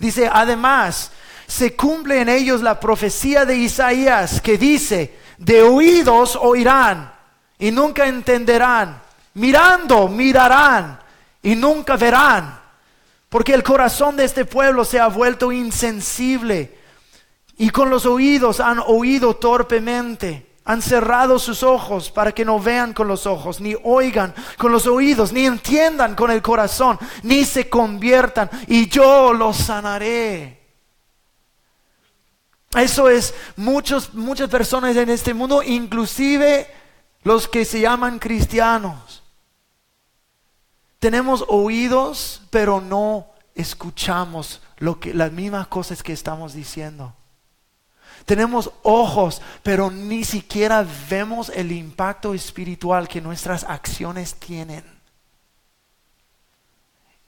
Dice, 0.00 0.28
además, 0.32 1.12
se 1.46 1.76
cumple 1.76 2.22
en 2.22 2.28
ellos 2.28 2.60
la 2.60 2.80
profecía 2.80 3.44
de 3.44 3.54
Isaías 3.54 4.40
que 4.40 4.58
dice, 4.58 5.16
de 5.38 5.62
oídos 5.62 6.34
oirán 6.42 7.14
y 7.56 7.70
nunca 7.70 8.08
entenderán, 8.08 9.00
mirando 9.34 10.08
mirarán 10.08 10.98
y 11.40 11.54
nunca 11.54 11.96
verán 11.96 12.58
porque 13.28 13.54
el 13.54 13.62
corazón 13.62 14.16
de 14.16 14.24
este 14.24 14.44
pueblo 14.44 14.84
se 14.84 14.98
ha 14.98 15.06
vuelto 15.06 15.52
insensible 15.52 16.76
y 17.58 17.70
con 17.70 17.90
los 17.90 18.04
oídos 18.06 18.58
han 18.58 18.80
oído 18.84 19.36
torpemente. 19.36 20.55
Han 20.66 20.82
cerrado 20.82 21.38
sus 21.38 21.62
ojos 21.62 22.10
para 22.10 22.32
que 22.32 22.44
no 22.44 22.60
vean 22.60 22.92
con 22.92 23.08
los 23.08 23.26
ojos, 23.26 23.60
ni 23.60 23.74
oigan 23.82 24.34
con 24.58 24.70
los 24.70 24.86
oídos, 24.86 25.32
ni 25.32 25.46
entiendan 25.46 26.14
con 26.14 26.30
el 26.30 26.42
corazón, 26.42 26.98
ni 27.22 27.44
se 27.44 27.70
conviertan, 27.70 28.50
y 28.66 28.88
yo 28.88 29.32
los 29.32 29.56
sanaré. 29.56 30.60
Eso 32.76 33.08
es 33.08 33.32
muchos, 33.56 34.12
muchas 34.12 34.50
personas 34.50 34.96
en 34.96 35.08
este 35.08 35.32
mundo, 35.32 35.62
inclusive 35.62 36.68
los 37.22 37.48
que 37.48 37.64
se 37.64 37.80
llaman 37.80 38.18
cristianos. 38.18 39.22
Tenemos 40.98 41.44
oídos, 41.48 42.42
pero 42.50 42.80
no 42.80 43.28
escuchamos 43.54 44.60
lo 44.78 45.00
que, 45.00 45.14
las 45.14 45.32
mismas 45.32 45.68
cosas 45.68 46.02
que 46.02 46.12
estamos 46.12 46.52
diciendo. 46.52 47.14
Tenemos 48.26 48.70
ojos, 48.82 49.40
pero 49.62 49.90
ni 49.90 50.24
siquiera 50.24 50.86
vemos 51.08 51.48
el 51.48 51.72
impacto 51.72 52.34
espiritual 52.34 53.08
que 53.08 53.20
nuestras 53.20 53.64
acciones 53.64 54.34
tienen. 54.34 54.84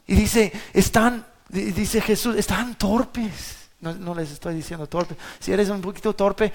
Y 0.06 0.14
dice, 0.16 0.52
están, 0.72 1.24
dice 1.48 2.00
Jesús, 2.00 2.36
están 2.36 2.74
torpes. 2.74 3.56
No, 3.80 4.12
les 4.12 4.32
estoy 4.32 4.56
diciendo 4.56 4.88
torpe. 4.88 5.16
Si 5.38 5.52
eres 5.52 5.68
un 5.68 5.80
poquito 5.80 6.12
torpe, 6.12 6.52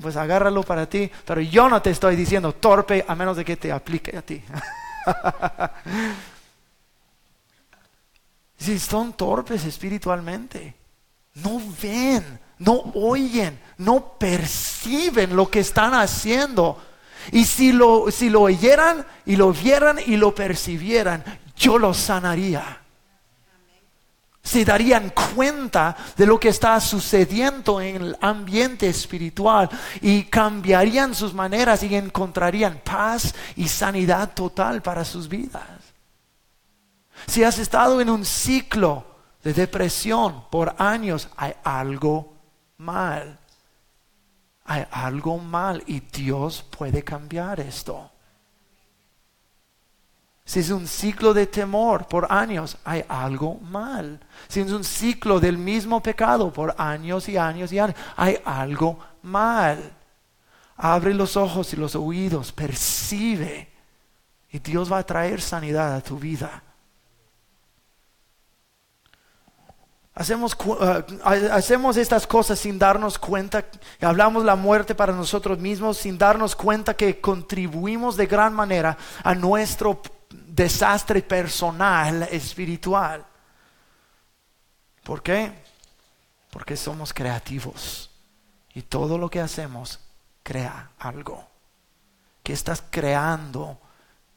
pues 0.00 0.16
agárralo 0.16 0.62
para 0.62 0.88
ti. 0.88 1.10
Pero 1.26 1.42
yo 1.42 1.68
no 1.68 1.82
te 1.82 1.90
estoy 1.90 2.16
diciendo 2.16 2.54
torpe 2.54 3.04
a 3.06 3.14
menos 3.14 3.36
de 3.36 3.44
que 3.44 3.56
te 3.56 3.70
aplique 3.70 4.16
a 4.16 4.22
ti. 4.22 4.42
Si 8.56 8.78
son 8.78 9.12
torpes 9.12 9.64
espiritualmente, 9.66 10.74
no 11.34 11.60
ven, 11.82 12.40
no 12.58 12.92
oyen, 12.94 13.58
no 13.78 14.16
perciben 14.18 15.34
lo 15.34 15.50
que 15.50 15.60
están 15.60 15.94
haciendo 15.94 16.80
Y 17.32 17.44
si 17.44 17.72
lo, 17.72 18.10
si 18.10 18.30
lo 18.30 18.42
oyeran 18.42 19.06
y 19.24 19.36
lo 19.36 19.52
vieran 19.52 19.98
y 20.04 20.16
lo 20.16 20.34
percibieran, 20.34 21.24
yo 21.56 21.78
los 21.78 21.96
sanaría. 21.96 22.80
Se 24.42 24.62
darían 24.62 25.10
cuenta 25.34 25.96
de 26.18 26.26
lo 26.26 26.38
que 26.38 26.50
está 26.50 26.78
sucediendo 26.80 27.80
en 27.80 27.96
el 27.96 28.16
ambiente 28.20 28.86
espiritual 28.86 29.70
y 30.02 30.24
cambiarían 30.24 31.14
sus 31.14 31.32
maneras 31.32 31.82
y 31.82 31.94
encontrarían 31.94 32.82
paz 32.84 33.34
y 33.56 33.68
sanidad 33.68 34.34
total 34.34 34.82
para 34.82 35.02
sus 35.04 35.28
vidas. 35.28 35.62
Si 37.26 37.42
has 37.42 37.58
estado 37.58 38.02
en 38.02 38.10
un 38.10 38.26
ciclo 38.26 39.06
de 39.42 39.54
depresión 39.54 40.44
por 40.50 40.74
años, 40.78 41.28
hay 41.36 41.54
algo 41.64 42.33
mal. 42.78 43.38
Hay 44.64 44.86
algo 44.90 45.38
mal 45.38 45.82
y 45.86 46.00
Dios 46.00 46.62
puede 46.62 47.02
cambiar 47.02 47.60
esto. 47.60 48.10
Si 50.46 50.60
es 50.60 50.70
un 50.70 50.86
ciclo 50.86 51.32
de 51.32 51.46
temor 51.46 52.06
por 52.06 52.30
años, 52.30 52.76
hay 52.84 53.04
algo 53.08 53.54
mal. 53.60 54.20
Si 54.48 54.60
es 54.60 54.70
un 54.72 54.84
ciclo 54.84 55.40
del 55.40 55.56
mismo 55.56 56.02
pecado 56.02 56.52
por 56.52 56.74
años 56.76 57.28
y 57.28 57.36
años 57.36 57.72
y 57.72 57.78
años, 57.78 57.96
hay 58.16 58.38
algo 58.44 58.98
mal. 59.22 59.92
Abre 60.76 61.14
los 61.14 61.36
ojos 61.36 61.72
y 61.72 61.76
los 61.76 61.94
oídos, 61.94 62.52
percibe. 62.52 63.72
Y 64.50 64.58
Dios 64.58 64.92
va 64.92 64.98
a 64.98 65.06
traer 65.06 65.40
sanidad 65.40 65.94
a 65.94 66.02
tu 66.02 66.18
vida. 66.18 66.62
Hacemos, 70.16 70.56
eh, 70.80 71.50
hacemos 71.50 71.96
estas 71.96 72.26
cosas 72.26 72.60
sin 72.60 72.78
darnos 72.78 73.18
cuenta, 73.18 73.64
hablamos 74.00 74.44
la 74.44 74.54
muerte 74.54 74.94
para 74.94 75.12
nosotros 75.12 75.58
mismos 75.58 75.98
sin 75.98 76.16
darnos 76.16 76.54
cuenta 76.54 76.94
que 76.94 77.20
contribuimos 77.20 78.16
de 78.16 78.26
gran 78.26 78.54
manera 78.54 78.96
a 79.24 79.34
nuestro 79.34 80.00
desastre 80.30 81.20
personal 81.22 82.28
espiritual. 82.30 83.24
¿Por 85.02 85.20
qué? 85.20 85.52
Porque 86.50 86.76
somos 86.76 87.12
creativos 87.12 88.08
y 88.72 88.82
todo 88.82 89.18
lo 89.18 89.28
que 89.28 89.40
hacemos 89.40 89.98
crea 90.42 90.90
algo. 90.98 91.48
que 92.44 92.52
estás 92.52 92.84
creando 92.90 93.78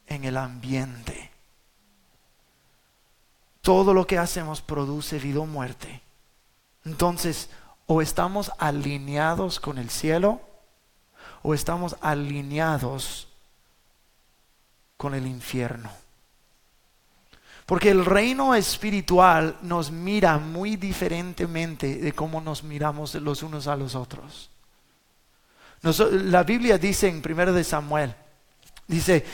en 0.08 0.24
el 0.24 0.38
ambiente? 0.38 1.37
Todo 3.68 3.94
lo 3.94 4.08
que 4.08 4.18
hacemos 4.18 4.62
produce 4.62 5.20
vida 5.20 5.42
o 5.42 5.46
muerte. 5.46 6.02
Entonces, 6.86 7.50
o 7.86 8.02
estamos 8.02 8.50
alineados 8.60 9.60
con 9.60 9.78
el 9.78 9.90
cielo, 9.90 10.40
o 11.44 11.54
estamos 11.54 11.98
alineados 12.00 13.28
con 14.96 15.16
el 15.16 15.28
infierno. 15.28 15.92
Porque 17.66 17.90
el 17.90 18.06
reino 18.06 18.56
espiritual 18.56 19.58
nos 19.64 19.92
mira 19.92 20.38
muy 20.38 20.78
diferentemente 20.78 21.98
de 21.98 22.14
cómo 22.14 22.40
nos 22.40 22.64
miramos 22.64 23.16
los 23.16 23.44
unos 23.44 23.68
a 23.68 23.76
los 23.76 23.96
otros. 23.96 24.50
la 25.82 26.44
Biblia 26.44 26.78
dice 26.78 27.10
en 27.10 27.22
1 27.22 27.52
de 27.52 27.66
Samuel, 27.66 28.16
dice, 28.88 29.26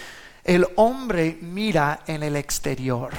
el 0.44 0.66
hombre 0.78 1.38
mira 1.40 2.02
en 2.08 2.24
el 2.24 2.36
exterior 2.36 3.14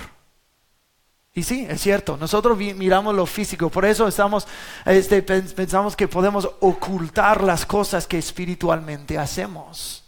y 1.36 1.42
sí, 1.42 1.66
es 1.68 1.80
cierto, 1.80 2.16
nosotros 2.16 2.56
miramos 2.56 3.12
lo 3.12 3.26
físico, 3.26 3.68
por 3.68 3.84
eso 3.84 4.06
estamos, 4.06 4.46
este, 4.86 5.20
pensamos 5.20 5.96
que 5.96 6.06
podemos 6.06 6.48
ocultar 6.60 7.42
las 7.42 7.66
cosas 7.66 8.06
que 8.06 8.18
espiritualmente 8.18 9.18
hacemos. 9.18 10.04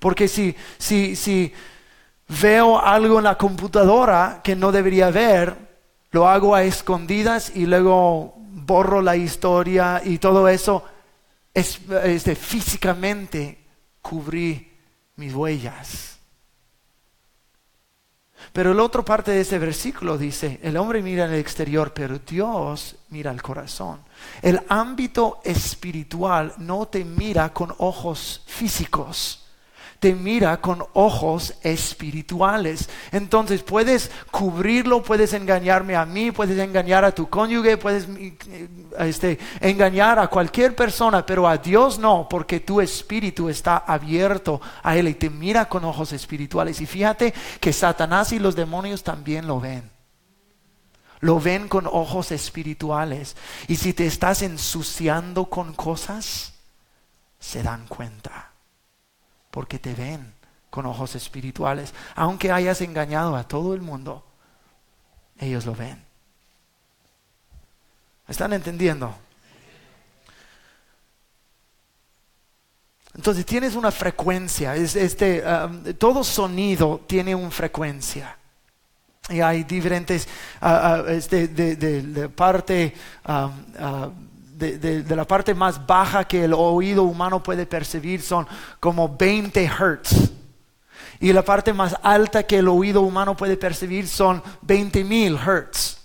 Porque 0.00 0.26
si, 0.26 0.56
si, 0.78 1.14
si 1.14 1.52
veo 2.40 2.80
algo 2.80 3.18
en 3.18 3.24
la 3.24 3.38
computadora 3.38 4.40
que 4.42 4.56
no 4.56 4.72
debería 4.72 5.10
ver, 5.12 5.56
lo 6.10 6.28
hago 6.28 6.56
a 6.56 6.64
escondidas 6.64 7.52
y 7.54 7.66
luego 7.66 8.34
borro 8.36 9.02
la 9.02 9.14
historia 9.14 10.02
y 10.04 10.18
todo 10.18 10.48
eso, 10.48 10.84
es, 11.54 11.78
este, 12.02 12.34
físicamente 12.34 13.64
cubrí 14.00 14.72
mis 15.14 15.32
huellas. 15.32 16.11
Pero 18.52 18.74
la 18.74 18.82
otra 18.82 19.02
parte 19.02 19.30
de 19.30 19.40
ese 19.40 19.58
versículo 19.58 20.18
dice, 20.18 20.60
el 20.62 20.76
hombre 20.76 21.02
mira 21.02 21.24
en 21.24 21.32
el 21.32 21.40
exterior, 21.40 21.92
pero 21.94 22.18
Dios 22.18 22.96
mira 23.08 23.30
el 23.30 23.40
corazón. 23.40 24.00
El 24.42 24.60
ámbito 24.68 25.40
espiritual 25.42 26.52
no 26.58 26.86
te 26.86 27.04
mira 27.04 27.52
con 27.52 27.74
ojos 27.78 28.42
físicos 28.46 29.41
te 30.02 30.16
mira 30.16 30.60
con 30.60 30.84
ojos 30.94 31.54
espirituales. 31.62 32.88
Entonces 33.12 33.62
puedes 33.62 34.10
cubrirlo, 34.32 35.00
puedes 35.00 35.32
engañarme 35.32 35.94
a 35.94 36.04
mí, 36.04 36.32
puedes 36.32 36.58
engañar 36.58 37.04
a 37.04 37.12
tu 37.12 37.28
cónyuge, 37.28 37.76
puedes 37.76 38.08
eh, 38.08 38.68
este, 38.98 39.38
engañar 39.60 40.18
a 40.18 40.26
cualquier 40.26 40.74
persona, 40.74 41.24
pero 41.24 41.46
a 41.46 41.56
Dios 41.56 42.00
no, 42.00 42.26
porque 42.28 42.58
tu 42.58 42.80
espíritu 42.80 43.48
está 43.48 43.76
abierto 43.76 44.60
a 44.82 44.96
Él 44.96 45.06
y 45.06 45.14
te 45.14 45.30
mira 45.30 45.68
con 45.68 45.84
ojos 45.84 46.12
espirituales. 46.12 46.80
Y 46.80 46.86
fíjate 46.86 47.32
que 47.60 47.72
Satanás 47.72 48.32
y 48.32 48.40
los 48.40 48.56
demonios 48.56 49.04
también 49.04 49.46
lo 49.46 49.60
ven 49.60 49.88
lo 51.20 51.38
ven 51.38 51.68
con 51.68 51.86
ojos 51.86 52.32
espirituales. 52.32 53.36
Y 53.68 53.76
si 53.76 53.92
te 53.92 54.04
estás 54.08 54.42
ensuciando 54.42 55.44
con 55.44 55.72
cosas, 55.74 56.54
se 57.38 57.62
dan 57.62 57.86
cuenta 57.86 58.51
porque 59.52 59.78
te 59.78 59.94
ven 59.94 60.32
con 60.70 60.86
ojos 60.86 61.14
espirituales. 61.14 61.92
Aunque 62.16 62.50
hayas 62.50 62.80
engañado 62.80 63.36
a 63.36 63.46
todo 63.46 63.74
el 63.74 63.82
mundo, 63.82 64.24
ellos 65.38 65.66
lo 65.66 65.74
ven. 65.74 66.02
¿Están 68.26 68.54
entendiendo? 68.54 69.14
Entonces 73.14 73.44
tienes 73.44 73.74
una 73.74 73.90
frecuencia, 73.90 74.74
este, 74.74 75.44
um, 75.46 75.84
todo 75.98 76.24
sonido 76.24 77.04
tiene 77.06 77.34
una 77.34 77.50
frecuencia. 77.50 78.38
Y 79.28 79.40
hay 79.40 79.64
diferentes, 79.64 80.26
uh, 80.62 81.02
de, 81.04 82.30
parte 82.34 82.94
um, 83.28 83.64
uh, 83.78 84.31
de, 84.56 85.04
la 85.16 85.26
parte 85.26 85.54
más 85.54 85.86
baja 85.86 86.24
que 86.24 86.44
el 86.44 86.52
oído 86.52 87.04
humano 87.04 87.42
puede 87.42 87.66
percibir 87.66 88.22
son 88.22 88.46
como 88.80 89.16
20 89.16 89.64
hertz. 89.64 90.30
Y 91.20 91.32
la 91.32 91.44
parte 91.44 91.72
más 91.72 91.96
alta 92.02 92.42
que 92.42 92.58
el 92.58 92.68
oído 92.68 93.02
humano 93.02 93.36
puede 93.36 93.56
percibir 93.56 94.08
son 94.08 94.42
20 94.62 95.04
mil 95.04 95.36
hertz. 95.36 95.98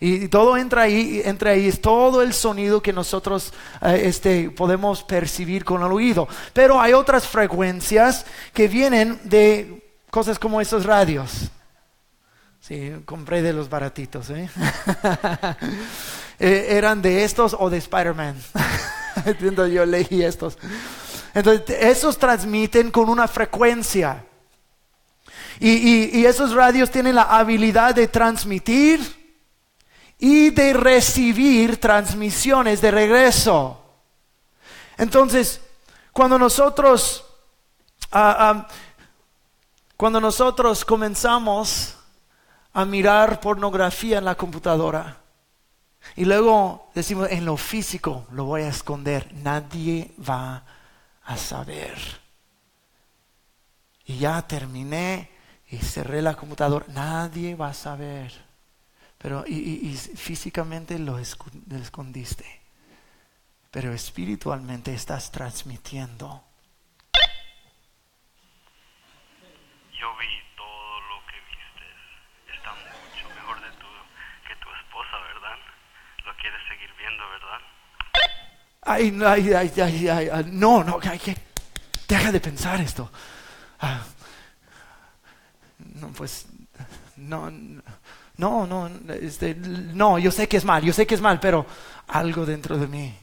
Y 0.00 0.28
todo 0.28 0.56
entra 0.56 0.82
ahí, 0.82 1.20
entra 1.24 1.50
ahí, 1.50 1.66
es 1.66 1.80
todo 1.80 2.22
el 2.22 2.32
sonido 2.32 2.80
que 2.80 2.92
nosotros 2.92 3.52
eh, 3.82 4.02
este, 4.04 4.48
podemos 4.50 5.02
percibir 5.02 5.64
con 5.64 5.82
el 5.82 5.90
oído. 5.90 6.28
Pero 6.52 6.80
hay 6.80 6.92
otras 6.92 7.26
frecuencias 7.26 8.24
que 8.54 8.68
vienen 8.68 9.20
de 9.24 9.92
cosas 10.10 10.38
como 10.38 10.60
esos 10.60 10.86
radios. 10.86 11.50
Sí, 12.60 12.92
compré 13.06 13.42
de 13.42 13.52
los 13.52 13.68
baratitos. 13.68 14.30
¿eh? 14.30 14.48
Eh, 16.38 16.66
eran 16.70 17.02
de 17.02 17.24
estos 17.24 17.56
o 17.58 17.68
de 17.68 17.78
Spider-Man. 17.78 18.36
Yo 19.72 19.84
leí 19.84 20.22
estos. 20.22 20.56
Entonces, 21.34 21.76
esos 21.80 22.18
transmiten 22.18 22.90
con 22.90 23.08
una 23.08 23.26
frecuencia. 23.26 24.24
Y, 25.60 26.24
esos 26.24 26.54
radios 26.54 26.90
tienen 26.90 27.16
la 27.16 27.22
habilidad 27.22 27.94
de 27.94 28.06
transmitir 28.06 29.00
y 30.18 30.50
de 30.50 30.72
recibir 30.72 31.78
transmisiones 31.80 32.80
de 32.80 32.90
regreso. 32.92 33.82
Entonces, 34.96 35.60
cuando 36.12 36.38
nosotros, 36.38 37.24
ah, 38.12 38.36
ah, 38.38 38.68
cuando 39.96 40.20
nosotros 40.20 40.84
comenzamos 40.84 41.96
a 42.72 42.84
mirar 42.84 43.40
pornografía 43.40 44.18
en 44.18 44.24
la 44.24 44.36
computadora, 44.36 45.17
y 46.16 46.24
luego 46.24 46.90
decimos, 46.94 47.28
en 47.30 47.44
lo 47.44 47.56
físico 47.56 48.26
lo 48.32 48.44
voy 48.44 48.62
a 48.62 48.68
esconder, 48.68 49.32
nadie 49.34 50.12
va 50.18 50.64
a 51.24 51.36
saber. 51.36 51.96
Y 54.04 54.18
ya 54.18 54.46
terminé 54.46 55.30
y 55.68 55.78
cerré 55.78 56.22
la 56.22 56.34
computadora, 56.34 56.86
nadie 56.88 57.54
va 57.54 57.68
a 57.68 57.74
saber. 57.74 58.32
Pero 59.18 59.44
y, 59.46 59.94
físicamente 59.96 60.98
lo 60.98 61.18
escondiste, 61.18 62.46
pero 63.70 63.92
espiritualmente 63.92 64.94
estás 64.94 65.30
transmitiendo 65.30 66.47
Ay, 78.88 79.18
ay, 79.24 79.52
ay, 79.52 79.72
ay, 79.80 80.08
ay, 80.08 80.50
no, 80.52 80.82
no, 80.82 80.98
que, 80.98 81.36
deja 82.08 82.32
de 82.32 82.40
pensar 82.40 82.80
esto. 82.80 83.10
Ah, 83.80 84.02
no, 85.94 86.08
pues, 86.08 86.46
no, 87.16 87.50
no, 87.50 88.66
no, 88.66 88.90
este, 89.14 89.54
no, 89.54 90.18
yo 90.18 90.30
sé 90.30 90.48
que 90.48 90.56
es 90.56 90.64
mal, 90.64 90.82
yo 90.82 90.92
sé 90.92 91.06
que 91.06 91.14
es 91.14 91.20
mal, 91.20 91.40
pero 91.40 91.66
algo 92.08 92.46
dentro 92.46 92.78
de 92.78 92.86
mí 92.86 93.14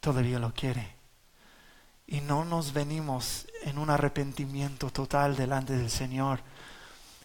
todavía 0.00 0.38
lo 0.38 0.52
quiere. 0.52 0.94
Y 2.06 2.20
no 2.20 2.44
nos 2.44 2.74
venimos 2.74 3.46
en 3.62 3.78
un 3.78 3.88
arrepentimiento 3.88 4.90
total 4.90 5.34
delante 5.34 5.72
del 5.72 5.90
Señor. 5.90 6.40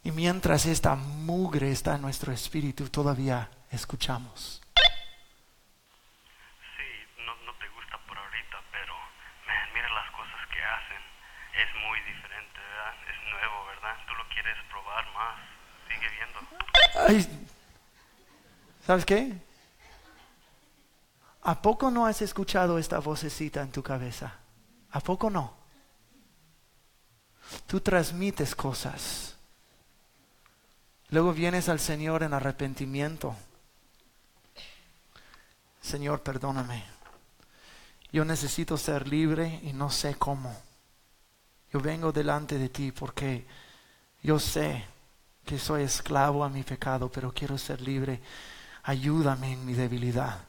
Y 0.04 0.12
mientras 0.12 0.66
esta 0.66 0.96
mugre 0.96 1.72
está 1.72 1.96
en 1.96 2.02
nuestro 2.02 2.32
espíritu, 2.32 2.88
todavía 2.88 3.50
escuchamos. 3.70 4.62
Sí, 6.78 6.90
no, 7.26 7.36
no 7.46 7.54
te 7.60 7.68
gusta 7.68 8.00
por 8.08 8.18
ahorita, 8.18 8.58
pero 8.72 8.96
man, 9.46 9.68
mira 9.74 9.90
las 9.92 10.10
cosas 10.16 10.40
que 10.48 10.64
hacen. 10.64 11.04
Es 11.60 11.70
muy 11.84 12.00
diferente, 12.08 12.56
¿verdad? 12.56 12.96
Es 13.12 13.20
nuevo, 13.28 13.66
¿verdad? 13.68 13.96
Tú 14.08 14.16
lo 14.16 14.26
quieres 14.30 14.56
probar 14.72 15.04
Sigue 15.88 16.08
viendo. 17.18 17.40
¿Sabes 18.86 19.06
qué? 19.06 19.34
¿A 21.44 21.62
poco 21.62 21.90
no 21.90 22.06
has 22.06 22.22
escuchado 22.22 22.78
esta 22.78 23.00
vocecita 23.00 23.62
en 23.62 23.72
tu 23.72 23.82
cabeza? 23.82 24.34
¿A 24.92 25.00
poco 25.00 25.30
no? 25.30 25.54
Tú 27.66 27.80
transmites 27.80 28.56
cosas. 28.56 29.36
Luego 31.10 31.34
vienes 31.34 31.70
al 31.70 31.80
Señor 31.80 32.24
en 32.24 32.34
arrepentimiento. 32.34 33.36
Señor, 35.82 36.22
perdóname. 36.22 36.84
Yo 38.12 38.26
necesito 38.26 38.78
ser 38.78 39.08
libre 39.08 39.60
y 39.64 39.74
no 39.74 39.90
sé 39.90 40.16
cómo. 40.16 40.56
Yo 41.72 41.80
vengo 41.80 42.12
delante 42.12 42.58
de 42.58 42.70
ti 42.70 42.92
porque 42.92 43.46
yo 44.22 44.40
sé 44.40 44.86
que 45.50 45.58
soy 45.58 45.82
esclavo 45.82 46.44
a 46.44 46.50
mi 46.50 46.62
pecado, 46.62 47.12
pero 47.12 47.34
quiero 47.34 47.58
ser 47.58 47.82
libre. 47.82 48.22
Ayúdame 48.84 49.54
en 49.54 49.66
mi 49.66 49.74
debilidad. 49.74 50.46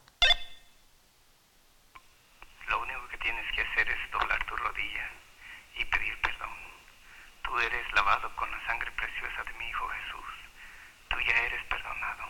Lo 2.68 2.82
único 2.82 3.08
que 3.08 3.16
tienes 3.16 3.46
que 3.56 3.62
hacer 3.62 3.88
es 3.88 4.10
doblar 4.12 4.44
tu 4.44 4.54
rodilla 4.56 5.10
y 5.78 5.84
pedir 5.86 6.20
perdón. 6.20 6.50
Tú 7.42 7.58
eres 7.60 7.92
lavado 7.94 8.30
con 8.36 8.50
la 8.50 8.66
sangre 8.66 8.92
preciosa 8.92 9.42
de 9.42 9.58
mi 9.58 9.70
Hijo 9.70 9.88
Jesús. 9.88 10.28
Tú 11.08 11.16
ya 11.26 11.36
eres 11.46 11.64
perdonado. 11.64 12.24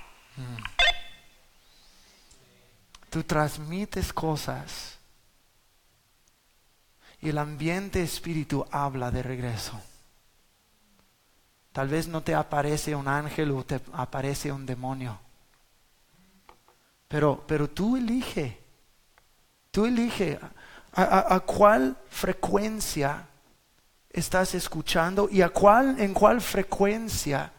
Tú 3.11 3.25
transmites 3.25 4.13
cosas 4.13 5.01
y 7.21 7.31
el 7.31 7.39
ambiente 7.39 8.01
espíritu 8.01 8.65
habla 8.71 9.11
de 9.11 9.25
regreso. 9.25 9.90
Tal 11.73 11.89
vez 11.89 12.07
no 12.09 12.23
te 12.23 12.35
aparece 12.35 12.95
un 12.95 13.09
ángel 13.09 13.51
o 13.53 13.65
te 13.65 13.81
aparece 13.93 14.53
un 14.53 14.67
demonio. 14.67 15.19
Pero, 17.09 17.45
pero 17.47 17.69
tú 17.69 17.97
elige. 17.97 18.59
Tú 19.71 19.87
elige 19.87 20.39
a, 20.93 21.03
a- 21.03 21.35
a 21.37 21.41
cuál 21.41 21.97
frecuencia 22.09 23.27
estás 24.11 24.55
escuchando 24.55 25.29
y 25.31 25.43
a 25.43 25.51
cuál, 25.51 26.01
en 26.01 26.15
cuál 26.15 26.41
frecuencia 26.41 27.53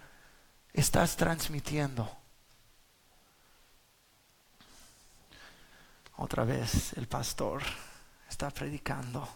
estás 0.73 1.15
transmitiendo. 1.17 2.09
Otra 6.17 6.45
vez 6.45 6.93
el 6.93 7.07
pastor 7.07 7.61
está 8.29 8.49
predicando. 8.49 9.27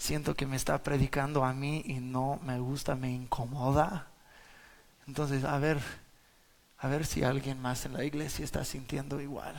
Siento 0.00 0.34
que 0.34 0.46
me 0.46 0.56
está 0.56 0.82
predicando 0.82 1.44
a 1.44 1.52
mí 1.52 1.82
y 1.84 2.00
no 2.00 2.40
me 2.42 2.58
gusta, 2.58 2.94
me 2.94 3.10
incomoda. 3.10 4.06
Entonces, 5.06 5.44
a 5.44 5.58
ver, 5.58 5.76
a 6.78 6.88
ver 6.88 7.04
si 7.04 7.22
alguien 7.22 7.60
más 7.60 7.84
en 7.84 7.92
la 7.92 8.02
iglesia 8.02 8.42
está 8.42 8.64
sintiendo 8.64 9.20
igual. 9.20 9.54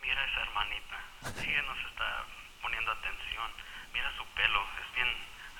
Mira 0.00 0.24
esa 0.24 0.40
hermanita. 0.40 0.96
Ella 1.44 1.62
nos 1.68 1.78
está 1.92 2.24
poniendo 2.62 2.90
atención. 2.90 3.52
Mira 3.92 4.16
su 4.16 4.24
pelo. 4.32 4.60
Es 4.80 4.94
bien 4.96 5.08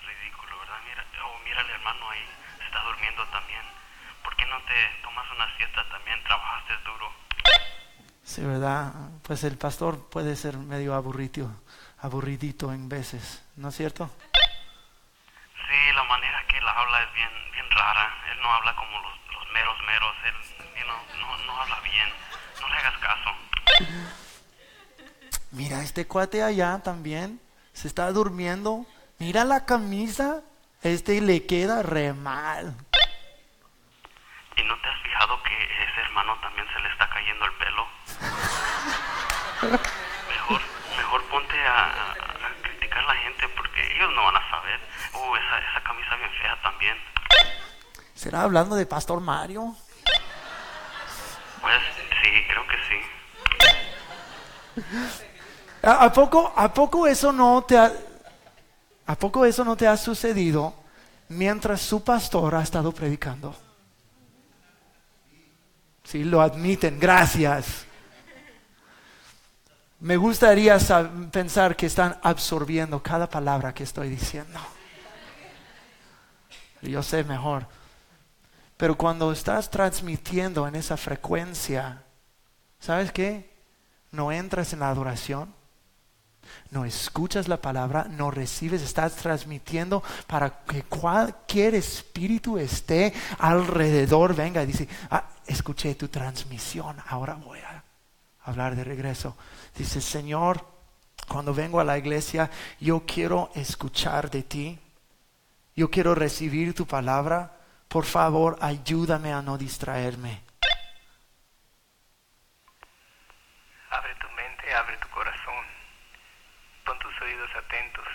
ridículo, 0.08 0.60
¿verdad? 0.60 0.80
Mira, 0.88 1.04
oh, 1.28 1.38
mira 1.44 1.60
al 1.60 1.70
hermano 1.70 2.08
ahí. 2.08 2.24
Está 2.64 2.82
durmiendo 2.84 3.22
también. 3.28 3.62
¿Por 4.24 4.34
qué 4.34 4.46
no 4.46 4.56
te 4.64 5.02
tomas 5.02 5.30
una 5.30 5.54
siesta 5.58 5.86
también? 5.90 6.24
Trabajaste 6.24 6.72
duro. 6.88 7.12
Sí, 8.38 8.44
¿verdad? 8.44 8.92
Pues 9.26 9.42
el 9.42 9.58
pastor 9.58 10.08
puede 10.10 10.36
ser 10.36 10.58
medio 10.58 10.94
aburrido, 10.94 11.50
aburridito 11.98 12.72
en 12.72 12.88
veces, 12.88 13.42
¿no 13.56 13.70
es 13.70 13.74
cierto? 13.76 14.08
Sí, 14.32 15.92
la 15.92 16.04
manera 16.04 16.46
que 16.46 16.56
él 16.56 16.68
habla 16.68 17.02
es 17.02 17.14
bien, 17.14 17.30
bien 17.52 17.68
rara. 17.68 18.14
Él 18.30 18.38
no 18.40 18.52
habla 18.52 18.76
como 18.76 19.00
los, 19.00 19.18
los 19.32 19.52
meros 19.52 19.76
meros. 19.84 20.14
Él 20.24 20.34
know, 20.84 20.96
no, 21.20 21.36
no 21.46 21.60
habla 21.60 21.80
bien. 21.80 22.08
No 22.60 22.68
le 22.68 22.76
hagas 22.76 22.98
caso. 22.98 23.30
Mira, 25.50 25.82
este 25.82 26.06
cuate 26.06 26.44
allá 26.44 26.80
también 26.84 27.40
se 27.72 27.88
está 27.88 28.08
durmiendo. 28.12 28.86
Mira 29.18 29.44
la 29.44 29.64
camisa, 29.64 30.42
este 30.84 31.20
le 31.20 31.44
queda 31.44 31.82
re 31.82 32.12
mal. 32.12 32.76
¿Y 34.54 34.62
no 34.62 34.80
te 34.80 34.88
has 34.88 35.02
fijado 35.02 35.42
que 35.42 35.64
ese 35.64 36.00
hermano 36.02 36.38
también 36.40 36.68
se 36.72 36.78
le 36.78 36.88
está 36.88 37.10
cayendo 37.10 37.44
el 37.44 37.52
pelo? 37.54 37.97
Mejor, 39.62 40.60
mejor 40.96 41.22
ponte 41.30 41.58
a, 41.66 41.86
a- 41.86 42.14
criticar 42.62 42.98
a 43.04 43.06
la 43.14 43.14
gente 43.16 43.48
porque 43.56 43.80
ellos 43.96 44.10
no 44.14 44.24
van 44.24 44.36
a 44.36 44.50
saber. 44.50 44.80
Uh, 45.14 45.36
esa, 45.36 45.58
esa 45.58 45.82
camisa 45.84 46.16
bien 46.16 46.30
fea 46.40 46.62
también. 46.62 46.96
¿Será 48.14 48.42
hablando 48.42 48.76
de 48.76 48.86
Pastor 48.86 49.20
Mario? 49.20 49.74
Pues 51.60 51.76
sí, 52.22 52.44
creo 52.48 52.66
que 52.68 52.76
sí. 52.88 53.00
¿A, 55.82 56.04
a 56.04 56.12
poco, 56.12 56.52
¿A 56.56 56.72
poco 56.72 57.06
eso 57.06 57.32
no 57.32 57.62
te 57.62 57.76
ha, 57.78 57.92
a 59.06 59.14
poco 59.16 59.44
eso 59.44 59.64
no 59.64 59.76
te 59.76 59.86
ha 59.88 59.96
sucedido 59.96 60.74
mientras 61.28 61.80
su 61.80 62.04
pastor 62.04 62.54
ha 62.54 62.62
estado 62.62 62.92
predicando? 62.92 63.54
Sí, 66.04 66.24
lo 66.24 66.40
admiten, 66.40 66.98
gracias. 66.98 67.86
Me 70.00 70.16
gustaría 70.16 70.78
pensar 71.32 71.74
que 71.74 71.86
están 71.86 72.18
absorbiendo 72.22 73.02
cada 73.02 73.28
palabra 73.28 73.74
que 73.74 73.82
estoy 73.82 74.08
diciendo. 74.08 74.58
Yo 76.82 77.02
sé 77.02 77.24
mejor. 77.24 77.66
Pero 78.76 78.96
cuando 78.96 79.32
estás 79.32 79.70
transmitiendo 79.70 80.68
en 80.68 80.76
esa 80.76 80.96
frecuencia, 80.96 82.04
¿sabes 82.78 83.10
qué? 83.10 83.52
No 84.12 84.30
entras 84.30 84.72
en 84.72 84.80
la 84.80 84.88
adoración, 84.88 85.52
no 86.70 86.84
escuchas 86.84 87.48
la 87.48 87.60
palabra, 87.60 88.06
no 88.08 88.30
recibes, 88.30 88.82
estás 88.82 89.16
transmitiendo 89.16 90.04
para 90.28 90.60
que 90.64 90.84
cualquier 90.84 91.74
espíritu 91.74 92.56
esté 92.56 93.12
alrededor, 93.40 94.36
venga 94.36 94.62
y 94.62 94.66
dice, 94.66 94.88
ah, 95.10 95.28
escuché 95.44 95.96
tu 95.96 96.06
transmisión, 96.06 96.96
ahora 97.08 97.34
voy 97.34 97.58
a 97.58 97.67
hablar 98.48 98.74
de 98.74 98.84
regreso. 98.84 99.36
Dice, 99.76 100.00
Señor, 100.00 100.64
cuando 101.28 101.52
vengo 101.52 101.80
a 101.80 101.84
la 101.84 101.98
iglesia, 101.98 102.50
yo 102.80 103.04
quiero 103.06 103.50
escuchar 103.54 104.30
de 104.30 104.42
ti, 104.42 104.78
yo 105.76 105.90
quiero 105.90 106.14
recibir 106.14 106.74
tu 106.74 106.86
palabra, 106.86 107.52
por 107.88 108.04
favor, 108.04 108.58
ayúdame 108.60 109.32
a 109.32 109.42
no 109.42 109.58
distraerme. 109.58 110.42
Abre 113.90 114.14
tu 114.16 114.28
mente, 114.30 114.74
abre 114.74 114.96
tu 114.96 115.08
corazón. 115.08 115.64
Pon 116.84 116.98
tus 116.98 117.20
oídos 117.22 117.50
atentos 117.56 118.06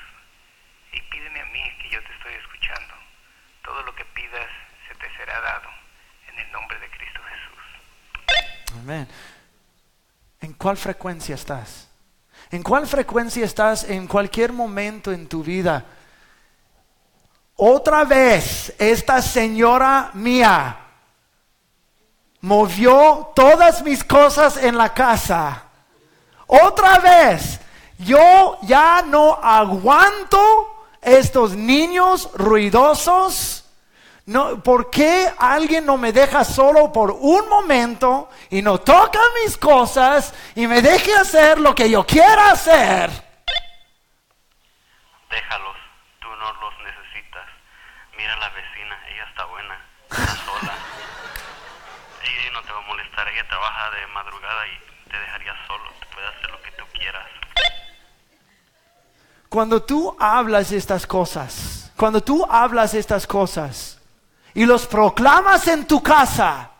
y 0.91 1.01
pídeme 1.09 1.39
a 1.39 1.45
mí 1.45 1.63
que 1.81 1.89
yo 1.89 2.03
te 2.03 2.13
estoy 2.13 2.33
escuchando. 2.33 2.93
Todo 3.63 3.83
lo 3.83 3.95
que 3.95 4.05
pidas 4.05 4.49
se 4.87 4.95
te 4.95 5.17
será 5.17 5.39
dado 5.39 5.69
en 6.27 6.39
el 6.39 6.51
nombre 6.51 6.79
de 6.79 6.89
Cristo 6.89 7.21
Jesús. 7.29 8.79
Amén. 8.81 9.07
¿En 10.63 10.65
cuál 10.69 10.77
frecuencia 10.77 11.35
estás? 11.35 11.89
¿En 12.49 12.63
cuál 12.63 12.87
frecuencia 12.87 13.43
estás 13.43 13.83
en 13.83 14.07
cualquier 14.07 14.53
momento 14.53 15.11
en 15.11 15.27
tu 15.27 15.43
vida? 15.43 15.83
Otra 17.57 18.05
vez, 18.05 18.73
esta 18.79 19.21
señora 19.21 20.11
mía 20.13 20.77
movió 22.39 23.33
todas 23.35 23.83
mis 23.83 24.05
cosas 24.05 24.55
en 24.55 24.77
la 24.77 24.93
casa. 24.93 25.65
Otra 26.47 26.97
vez, 26.99 27.59
yo 27.97 28.57
ya 28.61 29.03
no 29.05 29.33
aguanto 29.43 30.39
estos 31.01 31.57
niños 31.57 32.29
ruidosos. 32.35 33.62
No, 34.25 34.63
¿Por 34.63 34.89
qué 34.89 35.29
alguien 35.37 35.85
no 35.85 35.97
me 35.97 36.13
deja 36.13 36.45
solo 36.45 36.93
por 36.93 37.11
un 37.11 37.49
momento 37.49 38.29
y 38.49 38.61
no 38.61 38.79
toca 38.79 39.19
mis 39.43 39.57
cosas 39.57 40.33
y 40.55 40.65
me 40.65 40.81
deje 40.81 41.13
hacer 41.13 41.59
lo 41.59 41.75
que 41.75 41.89
yo 41.89 42.05
quiera 42.05 42.51
hacer? 42.51 43.09
Déjalos, 45.29 45.75
tú 46.21 46.29
no 46.29 46.53
los 46.53 46.73
necesitas. 46.85 47.49
Mira 48.17 48.33
a 48.33 48.37
la 48.37 48.49
vecina, 48.51 48.97
ella 49.11 49.25
está 49.27 49.43
buena, 49.43 49.85
está 50.09 50.35
sola. 50.37 50.73
ella 52.23 52.51
no 52.53 52.61
te 52.61 52.71
va 52.71 52.77
a 52.77 52.87
molestar, 52.87 53.27
ella 53.27 53.45
trabaja 53.49 53.91
de 53.91 54.07
madrugada 54.07 54.67
y 54.67 55.09
te 55.11 55.19
dejaría 55.19 55.53
solo, 55.67 55.91
puede 56.13 56.27
hacer 56.27 56.49
lo 56.49 56.61
que 56.61 56.71
tú 56.71 56.83
quieras. 56.93 57.27
Cuando 59.49 59.83
tú 59.83 60.15
hablas 60.17 60.71
estas 60.71 61.05
cosas, 61.05 61.91
cuando 61.97 62.21
tú 62.21 62.47
hablas 62.49 62.93
estas 62.93 63.27
cosas 63.27 63.99
y 64.53 64.65
los 64.65 64.85
proclamas 64.87 65.67
en 65.67 65.85
tu 65.85 66.01
casa, 66.01 66.71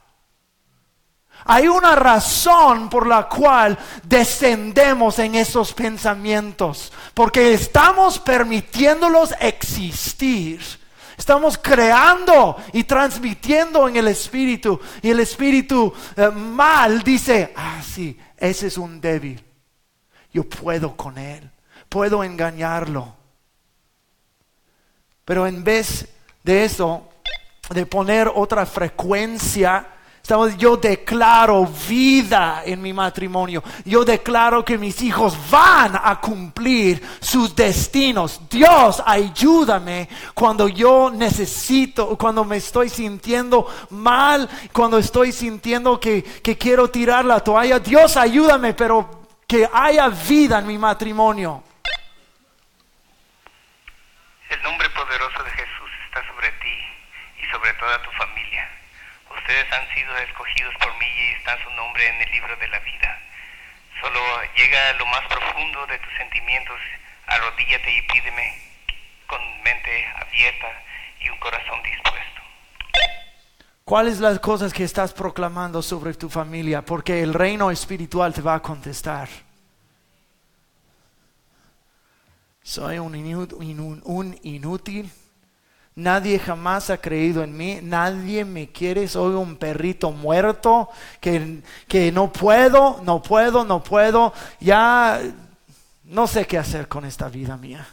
hay 1.45 1.67
una 1.67 1.95
razón 1.95 2.89
por 2.89 3.05
la 3.05 3.27
cual 3.27 3.77
descendemos 4.03 5.19
en 5.19 5.35
esos 5.35 5.73
pensamientos, 5.73 6.91
porque 7.13 7.53
estamos 7.53 8.19
permitiéndolos 8.19 9.33
existir. 9.39 10.61
Estamos 11.17 11.57
creando 11.57 12.57
y 12.71 12.85
transmitiendo 12.85 13.87
en 13.87 13.95
el 13.97 14.07
espíritu. 14.07 14.79
Y 15.01 15.09
el 15.09 15.19
espíritu 15.19 15.93
eh, 16.15 16.29
mal 16.29 17.03
dice, 17.03 17.53
ah, 17.55 17.81
sí, 17.83 18.19
ese 18.35 18.67
es 18.67 18.77
un 18.77 18.99
débil. 18.99 19.43
Yo 20.33 20.43
puedo 20.49 20.97
con 20.97 21.17
él, 21.17 21.49
puedo 21.87 22.23
engañarlo. 22.23 23.15
Pero 25.23 25.45
en 25.45 25.63
vez 25.63 26.07
de 26.43 26.65
eso, 26.65 27.12
de 27.69 27.85
poner 27.85 28.31
otra 28.33 28.65
frecuencia, 28.65 29.93
Estamos, 30.23 30.55
yo 30.55 30.77
declaro 30.77 31.65
vida 31.65 32.63
en 32.65 32.81
mi 32.81 32.93
matrimonio. 32.93 33.61
Yo 33.83 34.05
declaro 34.05 34.63
que 34.63 34.77
mis 34.77 35.01
hijos 35.01 35.37
van 35.51 35.99
a 36.01 36.17
cumplir 36.21 37.05
sus 37.19 37.53
destinos. 37.53 38.39
Dios, 38.49 39.03
ayúdame 39.05 40.07
cuando 40.33 40.69
yo 40.69 41.11
necesito, 41.13 42.17
cuando 42.17 42.45
me 42.45 42.55
estoy 42.55 42.87
sintiendo 42.87 43.67
mal, 43.89 44.49
cuando 44.71 44.97
estoy 44.97 45.33
sintiendo 45.33 45.99
que, 45.99 46.23
que 46.23 46.57
quiero 46.57 46.89
tirar 46.89 47.25
la 47.25 47.41
toalla. 47.41 47.79
Dios, 47.79 48.15
ayúdame, 48.15 48.73
pero 48.73 49.27
que 49.45 49.69
haya 49.73 50.07
vida 50.07 50.59
en 50.59 50.67
mi 50.67 50.77
matrimonio. 50.77 51.61
El 54.49 54.63
nombre 54.63 54.89
poderoso 54.91 55.43
de 55.43 55.51
Jesús 55.51 55.89
está 56.07 56.25
sobre 56.33 56.47
ti 56.61 56.62
sobre 57.53 57.73
toda 57.73 58.01
tu 58.01 58.09
familia. 58.11 58.67
Ustedes 59.29 59.71
han 59.71 59.87
sido 59.93 60.17
escogidos 60.17 60.73
por 60.81 60.91
mí 60.97 61.05
y 61.05 61.33
está 61.37 61.55
su 61.63 61.69
nombre 61.71 62.07
en 62.07 62.21
el 62.21 62.31
libro 62.31 62.55
de 62.57 62.67
la 62.67 62.79
vida. 62.79 63.19
Solo 64.01 64.19
llega 64.55 64.89
a 64.89 64.93
lo 64.93 65.05
más 65.05 65.21
profundo 65.27 65.85
de 65.87 65.99
tus 65.99 66.13
sentimientos, 66.17 66.79
arrodíllate 67.27 67.91
y 67.95 68.01
pídeme 68.01 68.59
con 69.27 69.39
mente 69.63 70.05
abierta 70.15 70.67
y 71.21 71.29
un 71.29 71.37
corazón 71.37 71.81
dispuesto. 71.83 72.41
¿Cuáles 73.85 74.19
las 74.19 74.39
cosas 74.39 74.73
que 74.73 74.83
estás 74.83 75.13
proclamando 75.13 75.81
sobre 75.81 76.13
tu 76.15 76.29
familia? 76.29 76.81
Porque 76.81 77.21
el 77.21 77.33
reino 77.33 77.69
espiritual 77.69 78.33
te 78.33 78.41
va 78.41 78.55
a 78.55 78.61
contestar. 78.61 79.29
Soy 82.63 82.97
un 82.97 83.13
inútil 83.13 85.11
Nadie 85.95 86.39
jamás 86.39 86.89
ha 86.89 86.97
creído 86.97 87.43
en 87.43 87.55
mí, 87.55 87.79
nadie 87.83 88.45
me 88.45 88.71
quiere, 88.71 89.07
soy 89.07 89.35
un 89.35 89.57
perrito 89.57 90.09
muerto 90.09 90.89
que, 91.21 91.61
que 91.87 92.11
no 92.11 92.31
puedo, 92.31 92.99
no 93.03 93.21
puedo, 93.21 93.63
no 93.63 93.83
puedo, 93.83 94.33
ya 94.59 95.19
no 96.05 96.25
sé 96.25 96.47
qué 96.47 96.57
hacer 96.57 96.87
con 96.87 97.05
esta 97.05 97.29
vida 97.29 97.57
mía. 97.57 97.85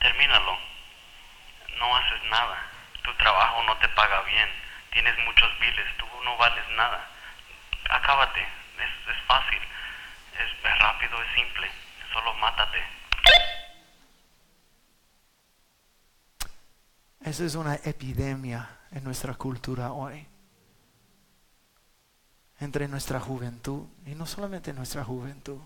Termínalo, 0.00 0.58
no 1.78 1.96
haces 1.96 2.24
nada, 2.28 2.56
tu 3.04 3.14
trabajo 3.14 3.62
no 3.62 3.76
te 3.76 3.88
paga 3.90 4.20
bien, 4.22 4.48
tienes 4.92 5.16
muchos 5.24 5.48
biles, 5.60 5.86
tú 5.96 6.06
no 6.24 6.36
vales 6.38 6.64
nada. 6.76 7.06
Acábate, 7.88 8.40
es, 8.40 9.14
es 9.14 9.22
fácil, 9.28 9.60
es 10.40 10.78
rápido, 10.80 11.22
es 11.22 11.34
simple, 11.36 11.68
solo 12.12 12.34
mátate. 12.34 12.82
Esa 17.24 17.46
es 17.46 17.54
una 17.54 17.76
epidemia 17.76 18.80
en 18.90 19.02
nuestra 19.02 19.34
cultura 19.34 19.92
hoy. 19.92 20.26
Entre 22.60 22.86
nuestra 22.86 23.18
juventud, 23.18 23.86
y 24.04 24.14
no 24.14 24.26
solamente 24.26 24.74
nuestra 24.74 25.02
juventud. 25.02 25.58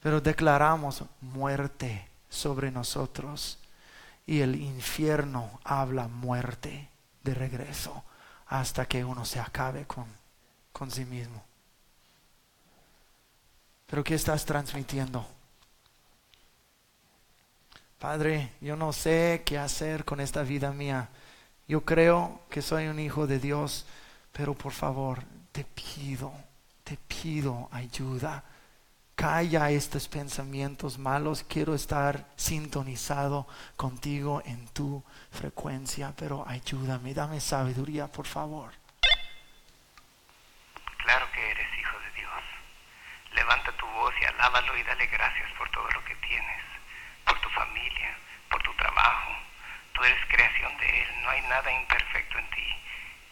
Pero 0.00 0.20
declaramos 0.20 1.04
muerte 1.20 2.08
sobre 2.28 2.72
nosotros 2.72 3.60
y 4.26 4.40
el 4.40 4.56
infierno 4.56 5.60
habla 5.62 6.08
muerte 6.08 6.90
de 7.22 7.32
regreso 7.32 8.02
hasta 8.48 8.86
que 8.86 9.04
uno 9.04 9.24
se 9.24 9.38
acabe 9.38 9.86
con, 9.86 10.06
con 10.72 10.90
sí 10.90 11.04
mismo. 11.04 11.44
Pero 13.86 14.02
¿qué 14.02 14.16
estás 14.16 14.44
transmitiendo? 14.44 15.35
Padre, 18.06 18.52
yo 18.60 18.76
no 18.76 18.92
sé 18.92 19.42
qué 19.44 19.58
hacer 19.58 20.04
con 20.04 20.20
esta 20.20 20.44
vida 20.44 20.70
mía. 20.70 21.08
Yo 21.66 21.84
creo 21.84 22.40
que 22.48 22.62
soy 22.62 22.86
un 22.86 23.00
hijo 23.00 23.26
de 23.26 23.40
Dios, 23.40 23.84
pero 24.30 24.54
por 24.54 24.70
favor, 24.72 25.24
te 25.50 25.64
pido, 25.64 26.32
te 26.84 26.96
pido 26.98 27.68
ayuda. 27.72 28.44
Calla 29.16 29.70
estos 29.70 30.06
pensamientos 30.06 30.98
malos. 30.98 31.42
Quiero 31.42 31.74
estar 31.74 32.28
sintonizado 32.36 33.48
contigo 33.74 34.40
en 34.46 34.68
tu 34.68 35.02
frecuencia, 35.32 36.14
pero 36.16 36.44
ayúdame, 36.46 37.12
dame 37.12 37.40
sabiduría, 37.40 38.06
por 38.06 38.26
favor. 38.28 38.70
Claro 41.02 41.26
que 41.34 41.50
eres 41.50 41.66
hijo 41.76 41.98
de 41.98 42.20
Dios. 42.20 42.42
Levanta 43.34 43.76
tu 43.76 43.86
voz 43.86 44.14
y 44.22 44.24
alábalo 44.26 44.76
y 44.78 44.84
dale 44.84 45.06
gracias 45.06 45.50
por 45.58 45.68
todo 45.72 45.90
lo 45.90 46.04
que 46.04 46.14
tienes 46.24 46.75
tu 47.46 47.50
familia, 47.50 48.10
por 48.50 48.60
tu 48.62 48.72
trabajo. 48.74 49.32
Tú 49.92 50.02
eres 50.04 50.18
creación 50.28 50.76
de 50.78 51.02
Él, 51.02 51.08
no 51.22 51.30
hay 51.30 51.40
nada 51.42 51.70
imperfecto 51.72 52.38
en 52.38 52.50
ti. 52.50 52.68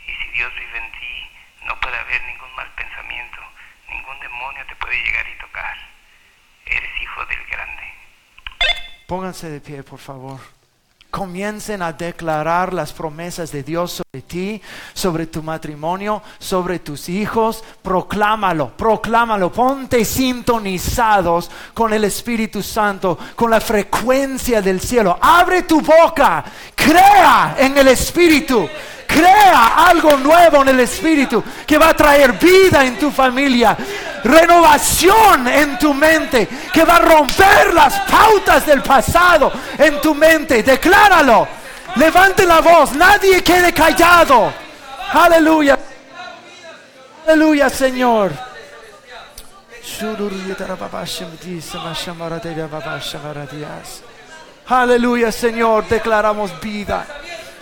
Y 0.06 0.12
si 0.12 0.28
Dios 0.30 0.52
vive 0.54 0.78
en 0.78 0.92
ti, 0.92 1.30
no 1.66 1.80
puede 1.80 1.96
haber 1.98 2.22
ningún 2.24 2.54
mal 2.54 2.70
pensamiento, 2.74 3.40
ningún 3.88 4.20
demonio 4.20 4.64
te 4.66 4.76
puede 4.76 5.02
llegar 5.02 5.26
y 5.28 5.38
tocar. 5.38 5.76
Eres 6.66 7.02
hijo 7.02 7.26
del 7.26 7.44
grande. 7.46 7.92
Pónganse 9.08 9.50
de 9.50 9.60
pie, 9.60 9.82
por 9.82 9.98
favor 9.98 10.63
comiencen 11.14 11.80
a 11.80 11.92
declarar 11.92 12.74
las 12.74 12.92
promesas 12.92 13.52
de 13.52 13.62
Dios 13.62 14.02
sobre 14.02 14.22
ti, 14.22 14.60
sobre 14.94 15.26
tu 15.26 15.44
matrimonio, 15.44 16.20
sobre 16.40 16.80
tus 16.80 17.08
hijos. 17.08 17.62
Proclámalo, 17.82 18.76
proclámalo. 18.76 19.52
Ponte 19.52 20.04
sintonizados 20.04 21.52
con 21.72 21.92
el 21.92 22.02
Espíritu 22.02 22.64
Santo, 22.64 23.16
con 23.36 23.48
la 23.48 23.60
frecuencia 23.60 24.60
del 24.60 24.80
cielo. 24.80 25.16
Abre 25.22 25.62
tu 25.62 25.80
boca, 25.80 26.44
crea 26.74 27.54
en 27.60 27.78
el 27.78 27.86
Espíritu. 27.86 28.68
Crea 29.06 29.86
algo 29.86 30.16
nuevo 30.16 30.62
en 30.62 30.70
el 30.70 30.80
Espíritu 30.80 31.44
que 31.64 31.78
va 31.78 31.90
a 31.90 31.96
traer 31.96 32.32
vida 32.32 32.84
en 32.84 32.98
tu 32.98 33.12
familia, 33.12 33.76
renovación 34.24 35.46
en 35.46 35.78
tu 35.78 35.94
mente, 35.94 36.48
que 36.72 36.84
va 36.84 36.96
a 36.96 37.00
romper 37.00 37.72
las 37.74 38.00
pautas 38.00 38.66
del 38.66 38.82
pasado 38.82 39.52
en 39.78 40.00
tu 40.00 40.14
mente. 40.14 40.62
Decláralo. 40.62 41.46
Levante 41.96 42.44
la 42.44 42.60
voz. 42.60 42.92
Nadie 42.92 43.42
quede 43.42 43.72
callado. 43.72 44.52
Aleluya. 45.12 45.78
Aleluya, 47.26 47.70
Señor. 47.70 48.32
Aleluya, 54.66 55.30
Señor. 55.30 55.86
Declaramos 55.88 56.58
vida. 56.60 57.06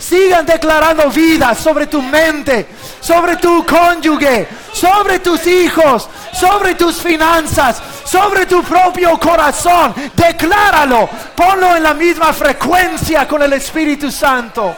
Sigan 0.02 0.44
declarando 0.44 1.08
vida 1.10 1.54
sobre 1.54 1.86
tu 1.86 2.02
mente, 2.02 2.66
sobre 3.00 3.36
tu 3.36 3.64
cónyuge, 3.64 4.48
sobre 4.72 5.20
tus 5.20 5.46
hijos, 5.46 6.08
sobre 6.32 6.74
tus 6.74 6.96
finanzas, 7.00 7.80
sobre 8.04 8.46
tu 8.46 8.64
propio 8.64 9.16
corazón. 9.20 9.94
Decláralo, 10.12 11.08
ponlo 11.36 11.76
en 11.76 11.84
la 11.84 11.94
misma 11.94 12.32
frecuencia 12.32 13.28
con 13.28 13.42
el 13.42 13.52
Espíritu 13.52 14.10
Santo. 14.10 14.74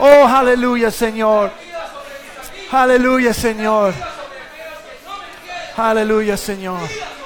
Oh, 0.00 0.26
aleluya, 0.26 0.90
Señor. 0.90 1.52
Aleluya, 2.72 3.32
Señor. 3.32 3.94
Aleluya, 5.76 6.36
Señor. 6.36 6.88
Aleluya, 6.88 7.16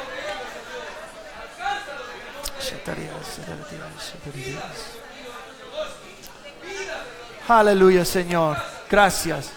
Señor. 2.69 3.18
Gracias. 8.91 9.49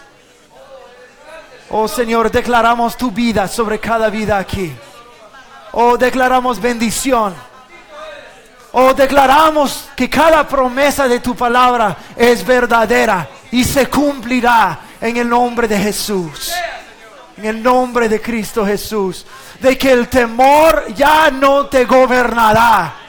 Oh 1.68 1.86
Señor, 1.86 2.30
declaramos 2.30 2.96
tu 2.96 3.10
vida 3.10 3.46
sobre 3.46 3.78
cada 3.78 4.08
vida 4.08 4.38
aquí. 4.38 4.72
O 5.72 5.98
declaramos 5.98 6.58
bendición. 6.58 7.34
O 8.72 8.94
declaramos 8.94 9.90
que 9.94 10.08
cada 10.08 10.48
promesa 10.48 11.06
de 11.06 11.20
tu 11.20 11.36
palabra 11.36 11.94
es 12.16 12.46
verdadera 12.46 13.28
y 13.50 13.62
se 13.62 13.86
cumplirá 13.90 14.78
en 14.98 15.18
el 15.18 15.28
nombre 15.28 15.68
de 15.68 15.78
Jesús. 15.78 16.50
En 17.36 17.44
el 17.44 17.62
nombre 17.62 18.08
de 18.08 18.22
Cristo 18.22 18.64
Jesús. 18.64 19.26
De 19.60 19.76
que 19.76 19.92
el 19.92 20.08
temor 20.08 20.86
ya 20.94 21.30
no 21.30 21.66
te 21.66 21.84
gobernará. 21.84 23.01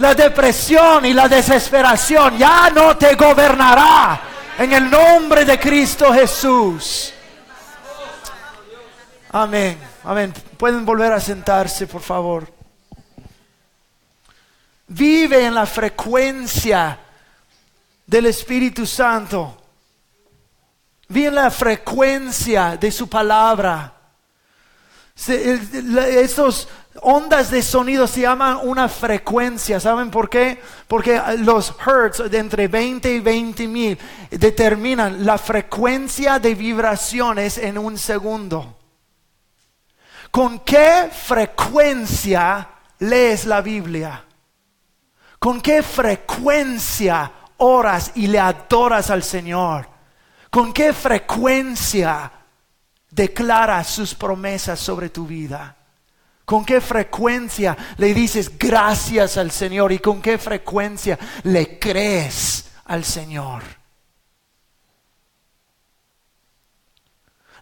La 0.00 0.14
depresión 0.14 1.04
y 1.04 1.12
la 1.12 1.28
desesperación 1.28 2.38
ya 2.38 2.70
no 2.70 2.96
te 2.96 3.16
gobernará. 3.16 4.22
En 4.56 4.72
el 4.72 4.90
nombre 4.90 5.44
de 5.44 5.60
Cristo 5.60 6.10
Jesús. 6.10 7.12
Amén. 9.30 9.78
Amén. 10.04 10.32
Pueden 10.56 10.86
volver 10.86 11.12
a 11.12 11.20
sentarse, 11.20 11.86
por 11.86 12.00
favor. 12.00 12.50
Vive 14.88 15.44
en 15.44 15.54
la 15.54 15.66
frecuencia 15.66 16.98
del 18.06 18.24
Espíritu 18.24 18.86
Santo. 18.86 19.62
Vive 21.08 21.26
en 21.26 21.34
la 21.34 21.50
frecuencia 21.50 22.78
de 22.78 22.90
su 22.90 23.06
palabra. 23.06 23.92
Estos 25.28 26.68
ondas 27.02 27.50
de 27.50 27.62
sonido 27.62 28.06
se 28.06 28.22
llaman 28.22 28.58
una 28.62 28.88
frecuencia. 28.88 29.80
¿Saben 29.80 30.10
por 30.10 30.28
qué? 30.28 30.60
Porque 30.88 31.20
los 31.38 31.74
hertz 31.84 32.30
de 32.30 32.38
entre 32.38 32.68
20 32.68 33.12
y 33.12 33.20
20 33.20 33.68
mil 33.68 33.98
determinan 34.30 35.24
la 35.24 35.38
frecuencia 35.38 36.38
de 36.38 36.54
vibraciones 36.54 37.58
en 37.58 37.78
un 37.78 37.96
segundo. 37.96 38.76
¿Con 40.30 40.60
qué 40.60 41.10
frecuencia 41.12 42.68
lees 43.00 43.46
la 43.46 43.60
Biblia? 43.60 44.24
¿Con 45.38 45.60
qué 45.60 45.82
frecuencia 45.82 47.32
oras 47.56 48.12
y 48.14 48.26
le 48.26 48.38
adoras 48.38 49.10
al 49.10 49.22
Señor? 49.22 49.88
¿Con 50.50 50.72
qué 50.72 50.92
frecuencia 50.92 52.30
declaras 53.10 53.88
sus 53.88 54.14
promesas 54.14 54.78
sobre 54.78 55.08
tu 55.08 55.26
vida? 55.26 55.76
¿Con 56.50 56.64
qué 56.64 56.80
frecuencia 56.80 57.78
le 57.98 58.12
dices 58.12 58.58
gracias 58.58 59.36
al 59.36 59.52
Señor? 59.52 59.92
¿Y 59.92 60.00
con 60.00 60.20
qué 60.20 60.36
frecuencia 60.36 61.16
le 61.44 61.78
crees 61.78 62.72
al 62.86 63.04
Señor? 63.04 63.62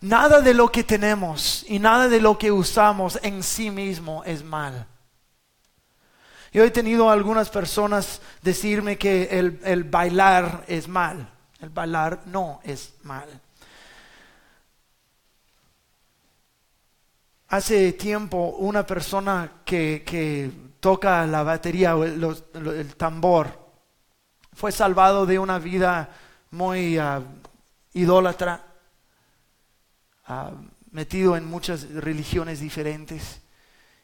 Nada 0.01 0.41
de 0.41 0.55
lo 0.55 0.73
que 0.73 0.85
tenemos 0.85 1.67
y 1.69 1.79
nada 1.79 2.09
de 2.09 2.19
lo 2.19 2.39
que 2.39 2.51
usamos 2.51 3.19
en 3.23 3.43
sí 3.43 3.71
mismo 3.71 4.25
es 4.25 4.43
mal. 4.43 4.87
Yo 6.51 6.65
he 6.65 6.71
tenido 6.71 7.11
algunas 7.11 7.51
personas 7.51 8.23
decirme 8.41 8.97
que 8.97 9.39
el, 9.39 9.85
bailar 9.85 10.65
es 10.67 10.89
mal. 10.89 11.29
El 11.61 11.69
bailar 11.69 12.23
no 12.25 12.61
es 12.65 12.95
mal. 13.03 13.29
Hace 17.49 17.95
tiempo 17.95 18.57
una 18.59 18.85
persona 18.85 19.63
que, 19.65 20.69
toca 20.81 21.27
la 21.27 21.43
batería 21.43 21.97
o 21.97 22.05
el, 22.05 22.95
tambor 22.97 23.59
fue 24.53 24.71
salvado 24.71 25.27
de 25.27 25.41
una 25.41 25.59
vida 25.59 26.09
muy 26.53 26.99
ah, 26.99 27.21
idólatra, 27.95 28.65
ah, 30.27 30.53
metido 30.93 31.37
en 31.37 31.47
muchas 31.47 31.91
religiones 31.91 32.61
diferentes. 32.61 33.41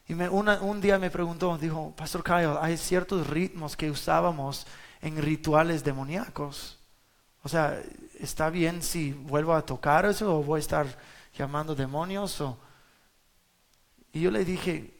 Y 0.07 0.13
un 0.13 0.81
día 0.81 0.97
me 0.97 1.09
preguntó, 1.09 1.57
dijo, 1.57 1.93
Pastor 1.95 2.23
Kyle, 2.23 2.57
hay 2.59 2.77
ciertos 2.77 3.27
ritmos 3.27 3.77
que 3.77 3.89
usábamos 3.89 4.65
en 5.01 5.21
rituales 5.21 5.83
demoníacos. 5.83 6.79
O 7.43 7.49
sea, 7.49 7.79
¿está 8.19 8.49
bien 8.49 8.81
si 8.81 9.13
vuelvo 9.13 9.53
a 9.53 9.63
tocar 9.63 10.05
eso 10.05 10.39
o 10.39 10.43
voy 10.43 10.57
a 10.57 10.61
estar 10.61 10.87
llamando 11.37 11.75
demonios? 11.75 12.41
O... 12.41 12.57
Y 14.15 14.21
yo 14.21 14.31
le 14.31 14.45
dije, 14.45 14.93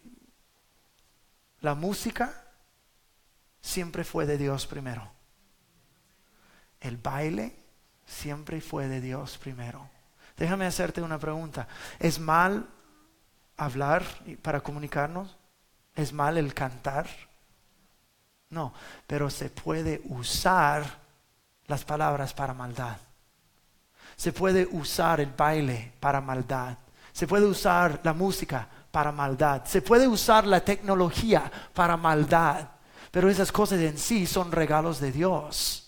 la 1.61 1.73
música 1.73 2.33
siempre 3.61 4.03
fue 4.03 4.25
de 4.25 4.37
Dios 4.37 4.67
primero. 4.67 5.09
El 6.81 6.97
baile 6.97 7.55
siempre 8.05 8.59
fue 8.59 8.89
de 8.89 8.99
Dios 8.99 9.37
primero. 9.37 9.89
Déjame 10.35 10.65
hacerte 10.65 11.01
una 11.01 11.17
pregunta. 11.17 11.65
¿Es 11.97 12.19
mal 12.19 12.67
hablar 13.55 14.03
para 14.41 14.59
comunicarnos? 14.59 15.37
¿Es 15.95 16.11
mal 16.11 16.37
el 16.37 16.53
cantar? 16.53 17.07
No, 18.49 18.73
pero 19.07 19.29
se 19.29 19.49
puede 19.49 20.01
usar 20.09 20.83
las 21.67 21.85
palabras 21.85 22.33
para 22.33 22.53
maldad. 22.53 22.97
Se 24.17 24.33
puede 24.33 24.67
usar 24.69 25.21
el 25.21 25.31
baile 25.31 25.93
para 26.01 26.19
maldad. 26.19 26.77
Se 27.13 27.27
puede 27.27 27.45
usar 27.45 28.01
la 28.03 28.11
música 28.11 28.67
para 28.95 29.11
maldad. 29.11 29.63
Se 29.65 29.81
puede 29.81 30.07
usar 30.07 30.47
la 30.47 30.61
tecnología 30.61 31.51
para 31.73 31.97
maldad. 31.97 32.69
Pero 33.11 33.29
esas 33.29 33.51
cosas 33.51 33.81
en 33.81 33.97
sí 33.97 34.25
son 34.25 34.53
regalos 34.53 35.01
de 35.01 35.11
Dios 35.11 35.81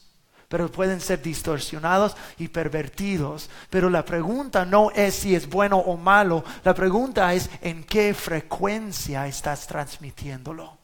pero 0.50 0.72
pueden 0.72 1.02
ser 1.02 1.22
distorsionados 1.22 2.16
y 2.38 2.48
pervertidos. 2.48 3.50
Pero 3.70 3.90
la 3.90 4.06
pregunta 4.06 4.66
no 4.66 4.92
es 4.92 5.14
si 5.16 5.36
es 5.36 5.50
bueno 5.50 5.78
o 5.78 5.98
malo, 5.98 6.42
la 6.64 6.74
pregunta 6.74 7.34
es 7.34 7.50
en 7.62 7.84
qué 7.84 8.14
frecuencia 8.14 9.28
estás 9.28 9.68
transmitiéndolo. 9.68 10.77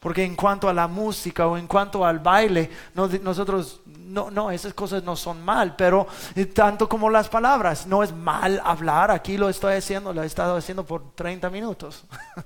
Porque 0.00 0.24
en 0.24 0.34
cuanto 0.34 0.66
a 0.68 0.72
la 0.72 0.88
música 0.88 1.46
o 1.46 1.58
en 1.58 1.66
cuanto 1.66 2.04
al 2.06 2.18
baile, 2.18 2.70
nosotros, 2.94 3.82
no, 3.84 4.30
no, 4.30 4.50
esas 4.50 4.72
cosas 4.72 5.04
no 5.04 5.14
son 5.14 5.44
mal, 5.44 5.76
pero 5.76 6.06
eh, 6.34 6.46
tanto 6.46 6.88
como 6.88 7.10
las 7.10 7.28
palabras, 7.28 7.86
no 7.86 8.02
es 8.02 8.10
mal 8.12 8.60
hablar, 8.64 9.10
aquí 9.10 9.36
lo 9.36 9.50
estoy 9.50 9.74
haciendo, 9.74 10.14
lo 10.14 10.22
he 10.22 10.26
estado 10.26 10.56
haciendo 10.56 10.86
por 10.86 11.12
30 11.14 11.50
minutos. 11.50 12.04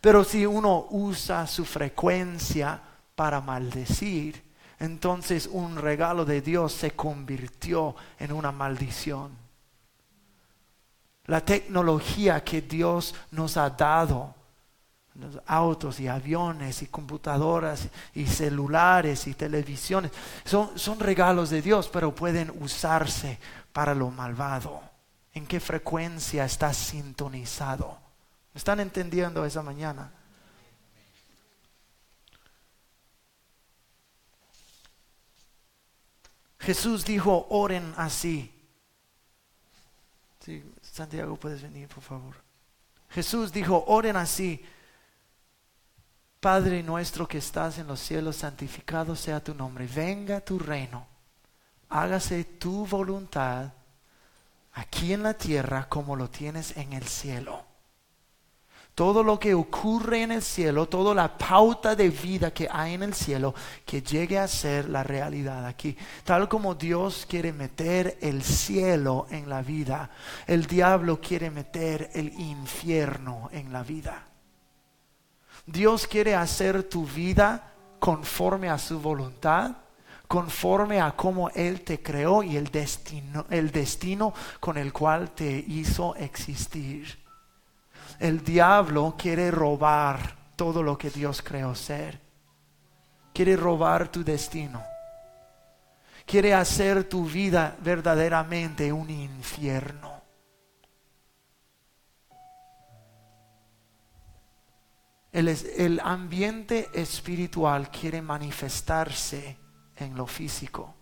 Pero 0.00 0.24
si 0.24 0.46
uno 0.46 0.86
usa 0.90 1.46
su 1.46 1.66
frecuencia 1.66 2.80
para 3.14 3.42
maldecir, 3.42 4.42
entonces 4.78 5.46
un 5.46 5.76
regalo 5.76 6.24
de 6.24 6.40
Dios 6.40 6.72
se 6.72 6.92
convirtió 6.92 7.94
en 8.18 8.32
una 8.32 8.50
maldición. 8.50 9.36
La 11.26 11.44
tecnología 11.44 12.42
que 12.42 12.62
Dios 12.62 13.14
nos 13.30 13.58
ha 13.58 13.68
dado, 13.68 14.34
autos 15.46 16.00
y 16.00 16.08
aviones 16.08 16.82
y 16.82 16.86
computadoras 16.86 17.88
y 18.14 18.26
celulares 18.26 19.26
y 19.26 19.34
televisiones, 19.34 20.12
son, 20.44 20.78
son 20.78 21.00
regalos 21.00 21.50
de 21.50 21.62
Dios, 21.62 21.88
pero 21.92 22.14
pueden 22.14 22.50
usarse 22.60 23.38
para 23.72 23.94
lo 23.94 24.10
malvado. 24.10 24.80
¿En 25.32 25.46
qué 25.46 25.60
frecuencia 25.60 26.44
está 26.44 26.72
sintonizado? 26.72 27.98
¿Me 28.52 28.58
están 28.58 28.80
entendiendo 28.80 29.44
esa 29.44 29.62
mañana? 29.62 30.10
Jesús 36.60 37.04
dijo, 37.04 37.46
oren 37.50 37.94
así. 37.96 38.52
Santiago, 40.82 41.36
puedes 41.36 41.62
venir, 41.62 41.88
por 41.88 42.02
favor. 42.02 42.34
Jesús 43.10 43.52
dijo, 43.52 43.84
oren 43.86 44.16
así. 44.16 44.64
Padre 46.40 46.82
nuestro 46.82 47.28
que 47.28 47.38
estás 47.38 47.78
en 47.78 47.86
los 47.86 48.00
cielos, 48.00 48.36
santificado 48.36 49.14
sea 49.14 49.44
tu 49.44 49.54
nombre. 49.54 49.86
Venga 49.86 50.40
tu 50.40 50.58
reino. 50.58 51.06
Hágase 51.90 52.44
tu 52.44 52.86
voluntad 52.86 53.72
aquí 54.72 55.12
en 55.12 55.22
la 55.22 55.34
tierra 55.34 55.88
como 55.88 56.16
lo 56.16 56.30
tienes 56.30 56.76
en 56.76 56.92
el 56.94 57.04
cielo 57.04 57.70
todo 59.00 59.22
lo 59.22 59.40
que 59.40 59.54
ocurre 59.54 60.24
en 60.24 60.32
el 60.32 60.42
cielo, 60.42 60.86
toda 60.86 61.14
la 61.14 61.38
pauta 61.38 61.96
de 61.96 62.10
vida 62.10 62.52
que 62.52 62.68
hay 62.70 62.92
en 62.92 63.02
el 63.02 63.14
cielo, 63.14 63.54
que 63.86 64.02
llegue 64.02 64.38
a 64.38 64.46
ser 64.46 64.90
la 64.90 65.02
realidad 65.02 65.64
aquí. 65.64 65.96
Tal 66.22 66.50
como 66.50 66.74
Dios 66.74 67.24
quiere 67.26 67.50
meter 67.50 68.18
el 68.20 68.42
cielo 68.42 69.26
en 69.30 69.48
la 69.48 69.62
vida, 69.62 70.10
el 70.46 70.66
diablo 70.66 71.18
quiere 71.18 71.50
meter 71.50 72.10
el 72.12 72.28
infierno 72.38 73.48
en 73.52 73.72
la 73.72 73.82
vida. 73.82 74.29
Dios 75.66 76.06
quiere 76.06 76.34
hacer 76.34 76.82
tu 76.84 77.06
vida 77.06 77.72
conforme 77.98 78.68
a 78.68 78.78
su 78.78 79.00
voluntad 79.00 79.72
conforme 80.26 81.00
a 81.00 81.10
cómo 81.10 81.48
Él 81.50 81.80
te 81.80 82.00
creó 82.00 82.44
y 82.44 82.56
el 82.56 82.68
destino, 82.68 83.46
el 83.50 83.72
destino 83.72 84.32
con 84.60 84.78
el 84.78 84.92
cual 84.92 85.32
te 85.32 85.64
hizo 85.66 86.14
existir 86.14 87.20
el 88.20 88.44
diablo 88.44 89.14
quiere 89.16 89.50
robar 89.50 90.36
todo 90.54 90.82
lo 90.82 90.98
que 90.98 91.08
Dios 91.08 91.40
creó 91.40 91.74
ser. 91.74 92.20
Quiere 93.32 93.56
robar 93.56 94.08
tu 94.08 94.22
destino. 94.22 94.82
Quiere 96.26 96.52
hacer 96.52 97.04
tu 97.04 97.24
vida 97.24 97.74
verdaderamente 97.80 98.92
un 98.92 99.08
infierno. 99.08 100.09
El, 105.32 106.00
ambiente 106.02 106.90
espiritual 106.92 107.90
quiere 107.90 108.20
manifestarse 108.20 109.56
en 109.96 110.16
lo 110.16 110.26
físico 110.26 110.94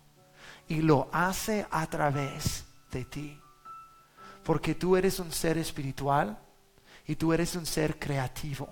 y 0.67 0.81
lo 0.81 1.09
hace 1.11 1.65
a 1.71 1.87
través 1.87 2.65
de 2.91 3.05
ti. 3.05 3.41
Porque 4.43 4.75
tú 4.75 4.95
eres 4.95 5.19
un 5.19 5.31
ser 5.31 5.57
espiritual 5.57 6.37
y 7.07 7.15
tú 7.15 7.33
eres 7.33 7.55
un 7.55 7.65
ser 7.65 7.97
creativo. 7.97 8.69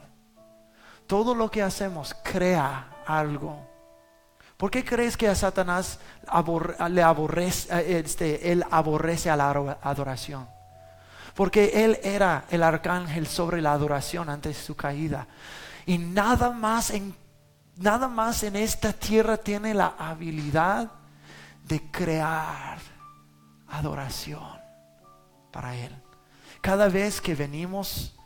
Todo 1.08 1.34
lo 1.34 1.50
que 1.50 1.64
hacemos 1.64 2.16
crea 2.24 3.04
algo. 3.08 3.68
¿Por 4.58 4.70
qué 4.70 4.86
crees 4.86 5.18
que 5.18 5.28
a 5.28 5.36
Satanás 5.36 6.00
le 6.90 7.02
aborrece, 7.02 7.74
eh, 7.80 8.00
este, 8.00 8.52
él 8.52 8.64
aborrece 8.70 9.30
a 9.30 9.36
la 9.36 9.78
adoración? 9.82 10.57
Porque 11.38 11.86
él 11.86 12.00
era 12.04 12.46
el 12.50 12.64
arcángel 12.64 13.28
sobre 13.28 13.62
la 13.62 13.72
adoración 13.72 14.28
antes 14.30 14.58
de 14.58 14.64
su 14.64 14.76
caída. 14.76 15.28
Y 15.86 15.98
nada 15.98 16.50
más 16.50 16.90
en, 16.90 17.16
nada 17.78 18.10
más 18.10 18.42
en 18.42 18.56
esta 18.56 18.92
tierra 18.92 19.38
tiene 19.38 19.74
la 19.74 19.94
habilidad 19.98 20.92
de 21.64 21.80
crear 21.92 22.80
adoración 23.68 24.60
para 25.52 25.76
Él. 25.76 25.96
Cada 26.60 26.90
vez 26.90 27.22
que 27.22 27.36
venimos 27.36 28.18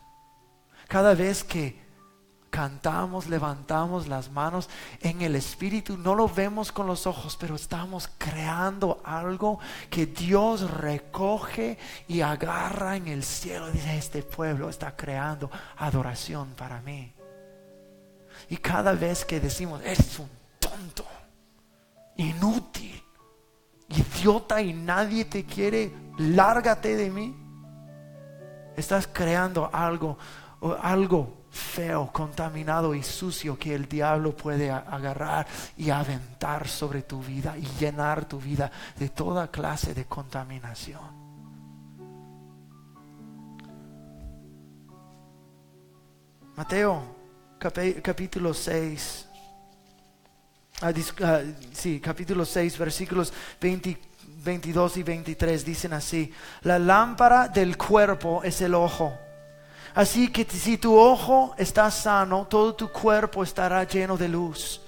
cada 0.91 1.15
vez 1.15 1.45
que 1.45 1.79
cantamos, 2.51 3.27
levantamos 3.27 4.07
las 4.07 4.29
manos 4.29 4.69
en 4.99 5.21
el 5.21 5.35
Espíritu, 5.35 5.97
no 5.97 6.13
lo 6.13 6.27
vemos 6.27 6.71
con 6.71 6.85
los 6.85 7.07
ojos, 7.07 7.35
pero 7.39 7.55
estamos 7.55 8.09
creando 8.17 9.01
algo 9.03 9.59
que 9.89 10.05
Dios 10.05 10.69
recoge 10.69 11.79
y 12.07 12.21
agarra 12.21 12.97
en 12.97 13.07
el 13.07 13.23
cielo. 13.23 13.71
Dice, 13.71 13.97
este 13.97 14.21
pueblo 14.21 14.69
está 14.69 14.95
creando 14.95 15.49
adoración 15.77 16.49
para 16.49 16.81
mí. 16.81 17.11
Y 18.49 18.57
cada 18.57 18.93
vez 18.93 19.25
que 19.25 19.39
decimos, 19.39 19.81
eres 19.81 20.19
un 20.19 20.29
tonto, 20.59 21.05
inútil, 22.17 23.01
idiota 23.89 24.61
y 24.61 24.73
nadie 24.73 25.25
te 25.25 25.45
quiere, 25.45 25.91
lárgate 26.17 26.95
de 26.95 27.09
mí. 27.09 27.35
Estás 28.75 29.07
creando 29.07 29.69
algo 29.73 30.17
algo 30.81 31.40
feo, 31.51 32.09
contaminado 32.11 32.95
y 32.95 33.03
sucio 33.03 33.59
que 33.59 33.75
el 33.75 33.87
diablo 33.87 34.35
puede 34.35 34.71
agarrar 34.71 35.45
y 35.77 35.89
aventar 35.89 36.67
sobre 36.67 37.03
tu 37.03 37.21
vida 37.21 37.57
y 37.57 37.65
llenar 37.79 38.25
tu 38.25 38.39
vida 38.39 38.71
de 38.97 39.09
toda 39.09 39.49
clase 39.49 39.93
de 39.93 40.05
contaminación. 40.05 41.21
Mateo 46.55 47.21
capítulo 47.59 48.53
6. 48.53 49.27
Ah, 50.81 50.91
ah, 51.23 51.41
sí, 51.73 51.99
capítulo 51.99 52.43
6, 52.43 52.77
versículos 52.79 53.31
22 53.59 54.97
y 54.97 55.03
23 55.03 55.63
dicen 55.63 55.93
así, 55.93 56.33
la 56.63 56.79
lámpara 56.79 57.47
del 57.47 57.77
cuerpo 57.77 58.41
es 58.43 58.61
el 58.61 58.73
ojo. 58.73 59.13
Así 59.93 60.29
que 60.29 60.45
si 60.45 60.77
tu 60.77 60.97
ojo 60.97 61.53
está 61.57 61.91
sano, 61.91 62.45
todo 62.49 62.73
tu 62.73 62.89
cuerpo 62.89 63.43
estará 63.43 63.83
lleno 63.83 64.15
de 64.15 64.29
luz. 64.29 64.81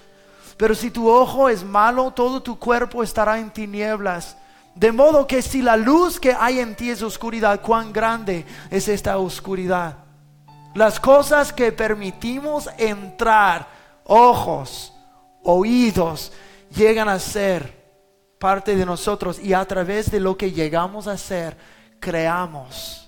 Pero 0.56 0.74
si 0.76 0.92
tu 0.92 1.10
ojo 1.10 1.50
es 1.50 1.64
malo, 1.64 2.12
todo 2.12 2.42
tu 2.42 2.58
cuerpo 2.58 3.04
estará 3.04 3.38
en 3.40 3.52
tinieblas. 3.52 4.38
De 4.76 4.92
modo 4.92 5.28
que 5.28 5.42
si 5.42 5.62
la 5.62 5.76
luz 5.76 6.20
que 6.20 6.34
hay 6.34 6.60
en 6.60 6.76
ti 6.76 6.90
es 6.90 7.02
oscuridad, 7.02 7.60
cuán 7.62 7.92
grande 7.92 8.46
es 8.70 8.88
esta 8.88 9.18
oscuridad. 9.18 9.98
Las 10.74 11.00
cosas 11.00 11.52
que 11.52 11.72
permitimos 11.72 12.70
entrar, 12.78 13.68
ojos, 14.06 14.94
oídos, 15.44 16.32
llegan 16.74 17.10
a 17.10 17.20
ser 17.20 17.84
parte 18.40 18.76
de 18.76 18.86
nosotros 18.86 19.38
y 19.40 19.54
a 19.54 19.66
través 19.66 20.10
de 20.10 20.20
lo 20.20 20.38
que 20.38 20.52
llegamos 20.52 21.08
a 21.08 21.18
ser, 21.18 21.56
creamos 22.00 23.03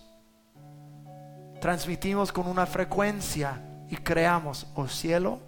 transmitimos 1.66 2.32
con 2.32 2.46
una 2.46 2.68
frecuencia 2.68 3.60
y 3.90 3.96
creamos 3.96 4.68
o 4.76 4.88
cielo 4.88 5.40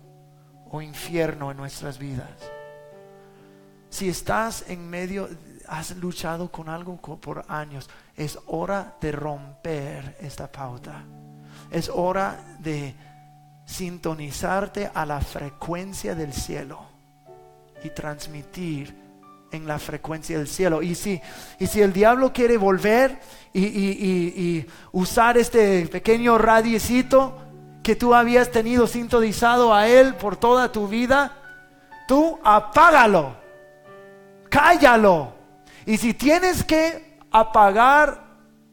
o 0.72 0.82
infierno 0.82 1.52
en 1.52 1.58
nuestras 1.58 2.00
vidas. 2.00 2.32
Si 3.92 4.10
estás 4.10 4.68
en 4.68 4.90
medio, 4.90 5.30
has 5.68 5.96
luchado 5.96 6.52
con 6.52 6.70
algo 6.70 6.98
por 6.98 7.46
años, 7.48 7.88
es 8.16 8.40
hora 8.48 8.96
de 9.00 9.12
romper 9.12 10.18
esta 10.20 10.52
pauta. 10.52 11.04
Es 11.70 11.88
hora 11.88 12.58
de 12.58 12.96
sintonizarte 13.68 14.90
a 14.92 15.06
la 15.06 15.22
frecuencia 15.22 16.16
del 16.16 16.34
cielo 16.34 16.80
y 17.84 17.92
transmitir 17.92 19.07
en 19.52 19.68
la 19.68 19.80
frecuencia 19.80 20.38
del 20.38 20.48
cielo. 20.48 20.82
Y 20.82 20.96
si, 20.96 21.22
y 21.60 21.68
si 21.68 21.82
el 21.82 21.94
diablo 21.94 22.34
quiere 22.34 22.58
volver 22.58 23.20
y, 23.54 24.66
usar 24.92 25.38
este 25.38 25.88
pequeño 25.88 26.38
radiecito 26.38 27.38
que 27.84 27.96
tú 27.96 28.14
habías 28.14 28.52
tenido 28.52 28.88
sintonizado 28.88 29.74
a 29.74 29.88
él 29.88 30.16
por 30.16 30.36
toda 30.36 30.72
tu 30.72 30.88
vida, 30.88 31.38
tú 32.08 32.40
apágalo, 32.44 33.36
cállalo. 34.50 35.34
Y 35.86 35.98
si 35.98 36.14
tienes 36.14 36.64
que 36.64 37.18
apagar 37.32 38.28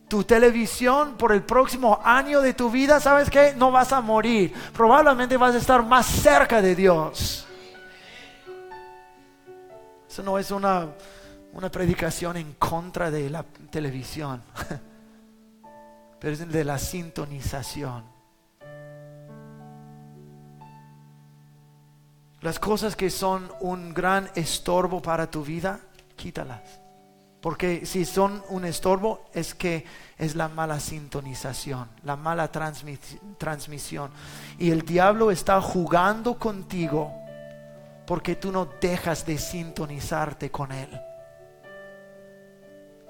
tu 0.08 0.24
televisión 0.24 1.16
por 1.16 1.32
el 1.32 1.42
próximo 1.42 2.00
año 2.04 2.40
de 2.40 2.54
tu 2.54 2.70
vida, 2.70 3.00
¿sabes 3.00 3.30
qué? 3.30 3.54
No 3.56 3.70
vas 3.70 3.92
a 3.92 4.00
morir. 4.00 4.52
Probablemente 4.72 5.36
vas 5.36 5.54
a 5.54 5.58
estar 5.58 5.84
más 5.84 6.06
cerca 6.06 6.60
de 6.60 6.74
Dios. 6.74 7.43
Eso 10.14 10.22
no 10.22 10.38
es 10.38 10.52
una, 10.52 10.86
una 11.54 11.72
predicación 11.72 12.36
en 12.36 12.52
contra 12.52 13.10
de 13.10 13.28
la 13.28 13.42
televisión, 13.42 14.40
pero 16.20 16.32
es 16.32 16.48
de 16.52 16.62
la 16.62 16.78
sintonización. 16.78 18.04
Las 22.42 22.60
cosas 22.60 22.94
que 22.94 23.10
son 23.10 23.50
un 23.58 23.92
gran 23.92 24.30
estorbo 24.36 25.02
para 25.02 25.28
tu 25.28 25.42
vida, 25.42 25.80
quítalas. 26.14 26.62
Porque 27.40 27.84
si 27.84 28.04
son 28.04 28.40
un 28.50 28.64
estorbo 28.66 29.24
es 29.34 29.52
que 29.52 29.84
es 30.16 30.36
la 30.36 30.46
mala 30.46 30.78
sintonización, 30.78 31.88
la 32.04 32.14
mala 32.14 32.52
transmisión. 32.52 34.12
Y 34.60 34.70
el 34.70 34.82
diablo 34.82 35.32
está 35.32 35.60
jugando 35.60 36.38
contigo 36.38 37.23
porque 38.06 38.36
tú 38.36 38.52
no 38.52 38.68
dejas 38.80 39.24
de 39.26 39.38
sintonizarte 39.38 40.50
con 40.50 40.72
Él. 40.72 40.88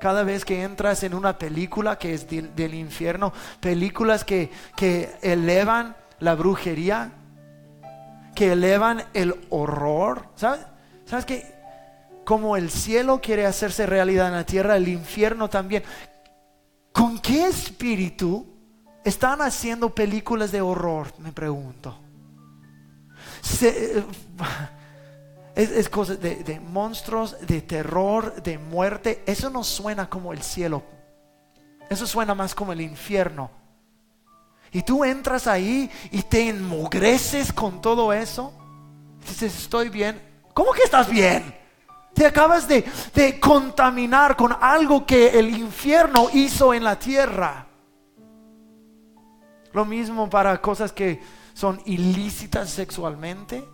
Cada 0.01 0.23
vez 0.23 0.45
que 0.45 0.63
entras 0.63 1.03
en 1.03 1.15
una 1.15 1.39
película 1.39 1.99
que 1.99 2.15
es 2.15 2.29
del, 2.29 2.75
infierno, 2.75 3.33
películas 3.61 4.25
que, 4.25 4.51
que 4.77 5.17
elevan 5.23 5.97
la 6.19 6.35
brujería, 6.35 7.13
que 8.35 8.53
elevan 8.53 9.05
el 9.15 9.35
horror, 9.51 10.29
¿sabes? 10.37 10.61
¿Sabes 11.07 11.25
que 11.25 11.55
como 12.25 12.57
el 12.57 12.71
cielo 12.71 13.21
quiere 13.21 13.47
hacerse 13.47 13.87
realidad 13.87 14.29
en 14.29 14.35
la 14.35 14.45
tierra, 14.45 14.77
el 14.77 14.89
infierno 14.89 15.49
también. 15.49 15.85
¿Con 16.93 17.19
qué 17.19 17.47
espíritu 17.47 18.47
están 19.05 19.43
haciendo 19.43 19.95
películas 19.95 20.51
de 20.51 20.61
horror? 20.61 21.13
Me 21.19 21.33
pregunto. 21.33 21.99
Se, 23.43 24.03
es, 25.55 25.89
cosa 25.89 26.17
de, 26.17 26.61
monstruos, 26.61 27.37
de 27.47 27.63
terror, 27.63 28.43
de 28.43 28.59
muerte. 28.59 29.23
Eso 29.27 29.51
no 29.51 29.63
suena 29.63 30.09
como 30.09 30.33
el 30.33 30.43
cielo. 30.43 30.83
Eso 31.89 32.07
suena 32.07 32.35
más 32.35 32.55
como 32.55 32.73
el 32.73 32.81
infierno. 32.81 33.51
Y 34.73 34.83
tú 34.83 35.05
entras 35.05 35.47
ahí 35.47 35.89
y 36.11 36.23
te 36.23 36.49
enmugreces 36.49 37.53
con 37.53 37.81
todo 37.81 38.13
eso. 38.13 38.53
Dices, 39.29 39.57
estoy 39.57 39.91
bien. 39.91 40.21
¿Cómo 40.53 40.73
que 40.73 40.83
estás 40.83 41.09
bien? 41.09 41.55
Te 42.15 42.27
acabas 42.27 42.67
de, 42.67 42.85
de 43.15 43.39
contaminar 43.39 44.37
con 44.37 44.57
algo 44.61 45.07
que 45.07 45.39
el 45.39 45.57
infierno 45.57 46.29
hizo 46.33 46.75
en 46.75 46.83
la 46.83 46.99
tierra. 46.99 47.67
Lo 49.73 49.85
mismo 49.85 50.29
para 50.29 50.61
cosas 50.61 50.93
que 50.93 51.21
son 51.55 51.81
ilícitas 51.85 52.71
sexualmente 52.71 53.65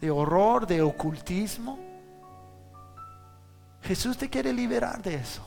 de 0.00 0.10
horror, 0.10 0.66
de 0.66 0.82
ocultismo. 0.82 1.78
Jesús 3.82 4.16
te 4.16 4.28
quiere 4.28 4.52
liberar 4.52 5.02
de 5.02 5.16
eso. 5.16 5.46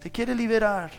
Te 0.00 0.10
quiere 0.10 0.34
liberar. 0.34 0.90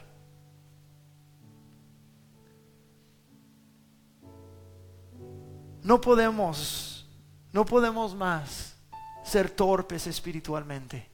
No 5.81 5.99
podemos, 5.99 7.05
no 7.51 7.65
podemos 7.65 8.15
más 8.15 8.75
ser 9.23 9.49
torpes 9.49 10.07
espiritualmente. 10.07 11.09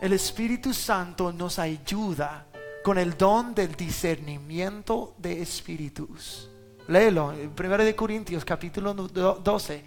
El 0.00 0.12
Espíritu 0.12 0.72
Santo 0.72 1.32
nos 1.32 1.58
ayuda 1.58 2.46
con 2.82 2.96
el 2.96 3.18
don 3.18 3.54
del 3.54 3.74
discernimiento 3.74 5.14
de 5.18 5.42
espíritus 5.42 6.48
léelo. 6.88 7.32
Primero 7.54 7.84
de 7.84 7.94
Corintios, 7.94 8.44
capítulo 8.44 8.92
12. 8.94 9.84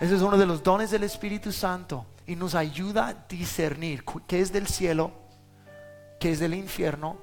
Ese 0.00 0.14
es 0.14 0.22
uno 0.22 0.36
de 0.36 0.46
los 0.46 0.62
dones 0.62 0.90
del 0.90 1.04
Espíritu 1.04 1.50
Santo 1.50 2.06
y 2.26 2.36
nos 2.36 2.54
ayuda 2.54 3.08
a 3.08 3.14
discernir 3.14 4.04
qué 4.26 4.40
es 4.40 4.52
del 4.52 4.68
cielo, 4.68 5.12
qué 6.20 6.32
es 6.32 6.40
del 6.40 6.54
infierno 6.54 7.16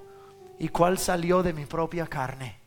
y 0.57 0.69
cuál 0.69 0.97
salió 0.97 1.43
de 1.43 1.53
mi 1.53 1.65
propia 1.65 2.07
carne. 2.07 2.59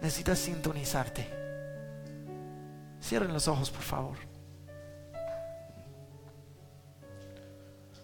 Necesitas 0.00 0.38
sintonizarte. 0.38 1.28
Cierren 3.02 3.32
los 3.32 3.48
ojos, 3.48 3.70
por 3.70 3.82
favor. 3.82 4.16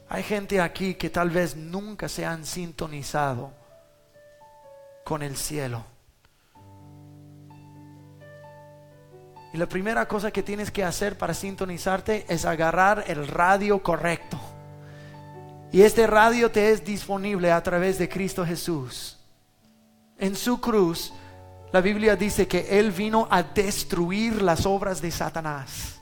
Hay 0.08 0.22
gente 0.22 0.60
aquí 0.60 0.94
que 0.94 1.10
tal 1.10 1.30
vez 1.30 1.56
nunca 1.56 2.08
se 2.08 2.24
han 2.24 2.44
sintonizado 2.44 3.65
con 5.06 5.22
el 5.22 5.36
cielo. 5.36 5.84
Y 9.54 9.56
la 9.56 9.68
primera 9.68 10.08
cosa 10.08 10.32
que 10.32 10.42
tienes 10.42 10.72
que 10.72 10.82
hacer 10.82 11.16
para 11.16 11.32
sintonizarte 11.32 12.26
es 12.28 12.44
agarrar 12.44 13.04
el 13.06 13.28
radio 13.28 13.84
correcto. 13.84 14.36
Y 15.70 15.82
este 15.82 16.08
radio 16.08 16.50
te 16.50 16.72
es 16.72 16.84
disponible 16.84 17.52
a 17.52 17.62
través 17.62 18.00
de 18.00 18.08
Cristo 18.08 18.44
Jesús. 18.44 19.16
En 20.18 20.34
su 20.34 20.60
cruz, 20.60 21.12
la 21.72 21.80
Biblia 21.80 22.16
dice 22.16 22.48
que 22.48 22.80
Él 22.80 22.90
vino 22.90 23.28
a 23.30 23.44
destruir 23.44 24.42
las 24.42 24.66
obras 24.66 25.00
de 25.00 25.12
Satanás. 25.12 26.00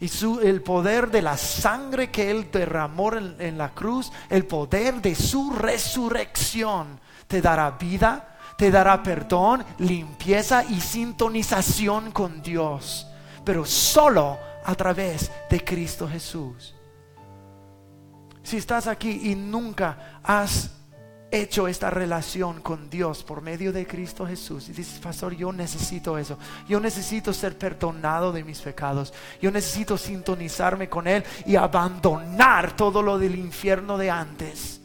Y 0.00 0.08
su, 0.08 0.40
el 0.40 0.60
poder 0.60 1.10
de 1.10 1.22
la 1.22 1.38
sangre 1.38 2.10
que 2.10 2.30
Él 2.30 2.50
derramó 2.52 3.10
en 3.14 3.56
la 3.56 3.70
cruz, 3.70 4.12
el 4.28 4.44
poder 4.44 5.00
de 5.00 5.14
su 5.14 5.50
resurrección, 5.50 7.00
te 7.28 7.40
dará 7.40 7.70
vida, 7.72 8.36
te 8.56 8.70
dará 8.70 9.02
perdón, 9.02 9.64
limpieza 9.78 10.64
y 10.64 10.80
sintonización 10.80 12.10
con 12.10 12.42
Dios, 12.42 13.06
pero 13.44 13.64
solo 13.64 14.36
a 14.64 14.74
través 14.74 15.30
de 15.48 15.62
Cristo 15.62 16.08
Jesús. 16.08 16.74
Si 18.42 18.56
estás 18.56 18.86
aquí 18.86 19.30
y 19.30 19.34
nunca 19.34 20.20
has 20.24 20.70
hecho 21.30 21.68
esta 21.68 21.90
relación 21.90 22.62
con 22.62 22.88
Dios 22.88 23.22
por 23.22 23.42
medio 23.42 23.72
de 23.72 23.86
Cristo 23.86 24.26
Jesús 24.26 24.70
y 24.70 24.72
dices, 24.72 24.98
pastor, 24.98 25.36
yo 25.36 25.52
necesito 25.52 26.16
eso, 26.16 26.38
yo 26.66 26.80
necesito 26.80 27.34
ser 27.34 27.58
perdonado 27.58 28.32
de 28.32 28.42
mis 28.42 28.60
pecados, 28.60 29.12
yo 29.40 29.50
necesito 29.50 29.98
sintonizarme 29.98 30.88
con 30.88 31.06
Él 31.06 31.22
y 31.44 31.56
abandonar 31.56 32.74
todo 32.74 33.02
lo 33.02 33.18
del 33.18 33.34
infierno 33.34 33.98
de 33.98 34.10
antes. 34.10 34.80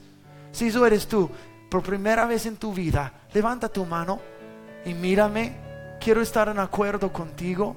Si 0.51 0.67
eso 0.67 0.85
eres 0.85 1.07
tú, 1.07 1.29
por 1.73 1.81
primera 1.81 2.27
vez 2.27 2.45
en 2.45 2.57
tu 2.57 2.71
vida, 2.71 3.11
levanta 3.33 3.67
tu 3.67 3.83
mano 3.83 4.19
y 4.85 4.93
mírame. 4.93 5.55
Quiero 5.99 6.21
estar 6.21 6.47
en 6.47 6.59
acuerdo 6.59 7.11
contigo. 7.11 7.75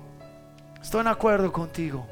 Estoy 0.83 1.01
en 1.01 1.07
acuerdo 1.07 1.51
contigo. 1.51 2.07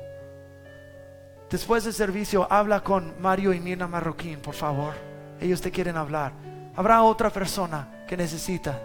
Después 1.51 1.85
del 1.85 1.93
servicio, 1.93 2.51
habla 2.51 2.81
con 2.83 3.21
Mario 3.21 3.53
y 3.53 3.61
Mirna 3.61 3.87
Marroquín, 3.87 4.41
por 4.41 4.55
favor. 4.55 4.95
Ellos 5.39 5.61
te 5.61 5.71
quieren 5.71 5.99
hablar. 5.99 6.33
Habrá 6.75 7.03
otra 7.03 7.29
persona 7.29 8.07
que 8.09 8.17
necesita. 8.17 8.81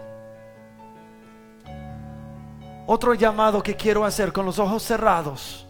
Otro 2.86 3.14
llamado 3.14 3.62
que 3.62 3.76
quiero 3.76 4.04
hacer 4.04 4.30
con 4.30 4.44
los 4.44 4.58
ojos 4.58 4.82
cerrados. 4.82 5.66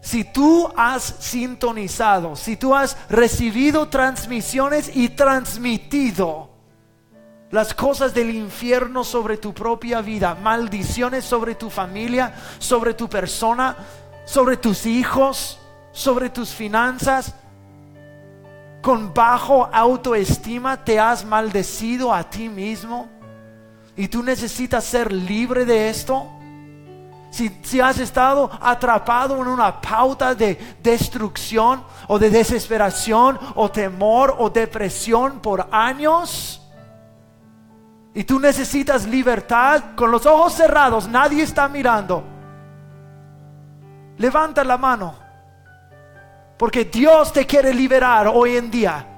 Si 0.00 0.24
tú 0.24 0.72
has 0.76 1.02
sintonizado, 1.18 2.36
si 2.36 2.56
tú 2.56 2.74
has 2.74 2.96
recibido 3.08 3.88
transmisiones 3.88 4.94
y 4.94 5.08
transmitido 5.10 6.50
las 7.50 7.74
cosas 7.74 8.14
del 8.14 8.30
infierno 8.30 9.04
sobre 9.04 9.38
tu 9.38 9.54
propia 9.54 10.00
vida, 10.00 10.34
maldiciones 10.34 11.24
sobre 11.24 11.54
tu 11.54 11.70
familia, 11.70 12.34
sobre 12.58 12.94
tu 12.94 13.08
persona, 13.08 13.76
sobre 14.24 14.56
tus 14.56 14.86
hijos, 14.86 15.58
sobre 15.92 16.30
tus 16.30 16.50
finanzas, 16.50 17.34
con 18.82 19.12
bajo 19.12 19.68
autoestima 19.72 20.84
te 20.84 21.00
has 21.00 21.24
maldecido 21.24 22.14
a 22.14 22.28
ti 22.28 22.48
mismo 22.48 23.08
y 23.96 24.08
tú 24.08 24.22
necesitas 24.22 24.84
ser 24.84 25.12
libre 25.12 25.64
de 25.64 25.88
esto. 25.88 26.37
Si, 27.30 27.80
has 27.80 27.98
estado 27.98 28.50
atrapado 28.60 29.36
en 29.40 29.48
una 29.48 29.80
pauta 29.80 30.34
de 30.34 30.76
destrucción 30.82 31.84
o 32.06 32.18
de 32.18 32.30
desesperación 32.30 33.38
o 33.54 33.70
temor 33.70 34.34
o 34.38 34.48
depresión 34.48 35.40
por 35.40 35.68
años 35.70 36.60
y 38.14 38.24
tú 38.24 38.40
necesitas 38.40 39.06
libertad 39.06 39.94
con 39.94 40.10
los 40.10 40.24
ojos 40.26 40.54
cerrados, 40.54 41.06
nadie 41.06 41.42
está 41.42 41.68
mirando. 41.68 42.24
Levanta 44.16 44.64
la 44.64 44.76
mano, 44.76 45.14
porque 46.56 46.86
Dios 46.86 47.32
te 47.32 47.46
quiere 47.46 47.72
liberar 47.72 48.26
hoy 48.26 48.56
en 48.56 48.70
día. 48.70 49.17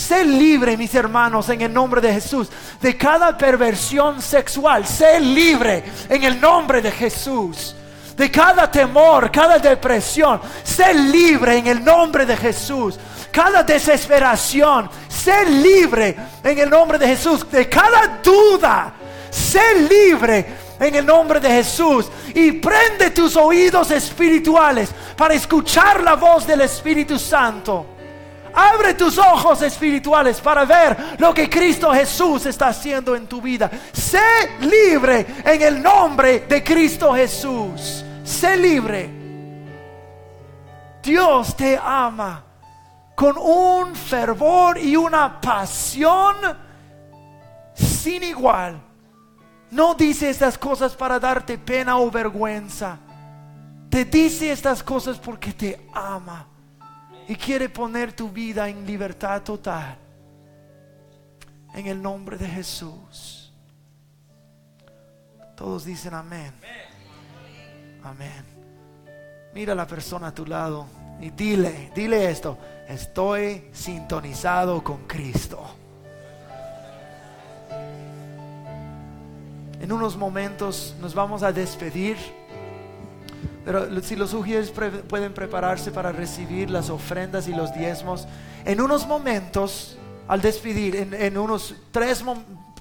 Sé 0.00 0.24
libre, 0.24 0.78
mis 0.78 0.94
hermanos, 0.94 1.50
en 1.50 1.60
el 1.60 1.74
nombre 1.74 2.00
de 2.00 2.14
Jesús, 2.14 2.48
de 2.80 2.96
cada 2.96 3.36
perversión 3.36 4.22
sexual. 4.22 4.86
Sé 4.86 5.20
libre 5.20 5.84
en 6.08 6.24
el 6.24 6.40
nombre 6.40 6.80
de 6.80 6.90
Jesús. 6.90 7.76
De 8.16 8.30
cada 8.30 8.70
temor, 8.70 9.30
cada 9.30 9.58
depresión. 9.58 10.40
Sé 10.64 10.94
libre 10.94 11.58
en 11.58 11.66
el 11.66 11.84
nombre 11.84 12.24
de 12.24 12.34
Jesús. 12.34 12.98
Cada 13.30 13.62
desesperación. 13.62 14.88
Sé 15.06 15.44
libre 15.44 16.16
en 16.42 16.58
el 16.58 16.70
nombre 16.70 16.98
de 16.98 17.06
Jesús. 17.06 17.48
De 17.50 17.68
cada 17.68 18.20
duda. 18.24 18.94
Sé 19.30 19.86
libre 19.86 20.46
en 20.80 20.94
el 20.94 21.04
nombre 21.04 21.40
de 21.40 21.50
Jesús. 21.50 22.10
Y 22.34 22.52
prende 22.52 23.10
tus 23.10 23.36
oídos 23.36 23.90
espirituales 23.90 24.88
para 25.14 25.34
escuchar 25.34 26.02
la 26.02 26.14
voz 26.14 26.46
del 26.46 26.62
Espíritu 26.62 27.18
Santo. 27.18 27.99
Abre 28.54 28.94
tus 28.94 29.18
ojos 29.18 29.62
espirituales 29.62 30.40
para 30.40 30.64
ver 30.64 31.16
lo 31.18 31.32
que 31.32 31.48
Cristo 31.48 31.92
Jesús 31.92 32.46
está 32.46 32.68
haciendo 32.68 33.14
en 33.14 33.26
tu 33.26 33.40
vida. 33.40 33.70
Sé 33.92 34.56
libre 34.60 35.26
en 35.44 35.62
el 35.62 35.82
nombre 35.82 36.40
de 36.40 36.62
Cristo 36.62 37.14
Jesús. 37.14 38.04
Sé 38.24 38.56
libre. 38.56 39.10
Dios 41.02 41.56
te 41.56 41.78
ama 41.82 42.44
con 43.14 43.36
un 43.38 43.94
fervor 43.94 44.78
y 44.78 44.96
una 44.96 45.40
pasión 45.40 46.36
sin 47.74 48.22
igual. 48.22 48.80
No 49.70 49.94
dice 49.94 50.30
estas 50.30 50.58
cosas 50.58 50.96
para 50.96 51.20
darte 51.20 51.58
pena 51.58 51.98
o 51.98 52.10
vergüenza. 52.10 52.98
Te 53.88 54.04
dice 54.04 54.50
estas 54.50 54.82
cosas 54.82 55.18
porque 55.18 55.52
te 55.52 55.88
ama 55.94 56.46
y 57.30 57.36
quiere 57.36 57.68
poner 57.68 58.12
tu 58.12 58.28
vida 58.28 58.68
en 58.68 58.84
libertad 58.84 59.40
total. 59.42 59.96
En 61.72 61.86
el 61.86 62.02
nombre 62.02 62.36
de 62.36 62.48
Jesús. 62.48 63.52
Todos 65.56 65.84
dicen 65.84 66.12
amén. 66.12 66.52
Amén. 68.02 68.44
Mira 69.54 69.74
a 69.74 69.76
la 69.76 69.86
persona 69.86 70.26
a 70.26 70.34
tu 70.34 70.44
lado 70.44 70.88
y 71.20 71.30
dile, 71.30 71.92
dile 71.94 72.28
esto, 72.28 72.58
estoy 72.88 73.68
sintonizado 73.70 74.82
con 74.82 75.06
Cristo. 75.06 75.64
En 79.80 79.92
unos 79.92 80.16
momentos 80.16 80.96
nos 81.00 81.14
vamos 81.14 81.44
a 81.44 81.52
despedir. 81.52 82.16
Pero 83.64 84.00
si 84.02 84.16
los 84.16 84.30
sugieres 84.30 84.70
pueden 84.70 85.34
prepararse 85.34 85.90
para 85.90 86.12
recibir 86.12 86.70
las 86.70 86.88
ofrendas 86.88 87.46
y 87.46 87.54
los 87.54 87.74
diezmos, 87.74 88.26
en 88.64 88.80
unos 88.80 89.06
momentos, 89.06 89.98
al 90.28 90.40
despedir, 90.40 90.96
en, 90.96 91.36
unos 91.36 91.74
tres, 91.90 92.24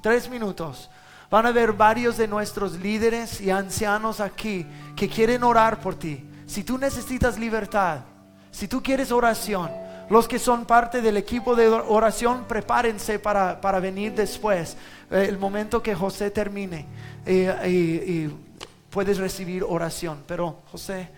tres 0.02 0.30
minutos, 0.30 0.90
van 1.30 1.46
a 1.46 1.52
ver 1.52 1.74
varios 1.74 2.18
de 2.18 2.28
nuestros 2.28 2.80
líderes 2.80 3.42
y 3.42 3.52
ancianos 3.52 4.20
aquí 4.20 4.66
que 4.96 5.10
quieren 5.10 5.44
orar 5.44 5.80
por 5.82 5.96
ti. 5.96 6.26
Si 6.48 6.64
tú 6.64 6.78
necesitas 6.78 7.38
libertad, 7.38 8.00
si 8.50 8.68
tú 8.68 8.82
quieres 8.82 9.12
oración, 9.12 9.70
los 10.10 10.28
que 10.28 10.40
son 10.40 10.66
parte 10.66 11.02
del 11.02 11.18
equipo 11.18 11.56
de 11.56 11.68
oración, 11.68 12.46
prepárense 12.48 13.20
para, 13.20 13.80
venir 13.80 14.14
después, 14.14 14.76
eh, 15.12 15.28
el 15.30 15.38
momento 15.38 15.84
que 15.84 15.94
José 15.94 16.32
termine. 16.32 16.88
Eh, 17.26 17.70
y 17.70 18.49
puedes 18.90 19.18
recibir 19.18 19.64
oración. 19.64 20.24
Pero 20.28 20.64
José, 20.72 21.10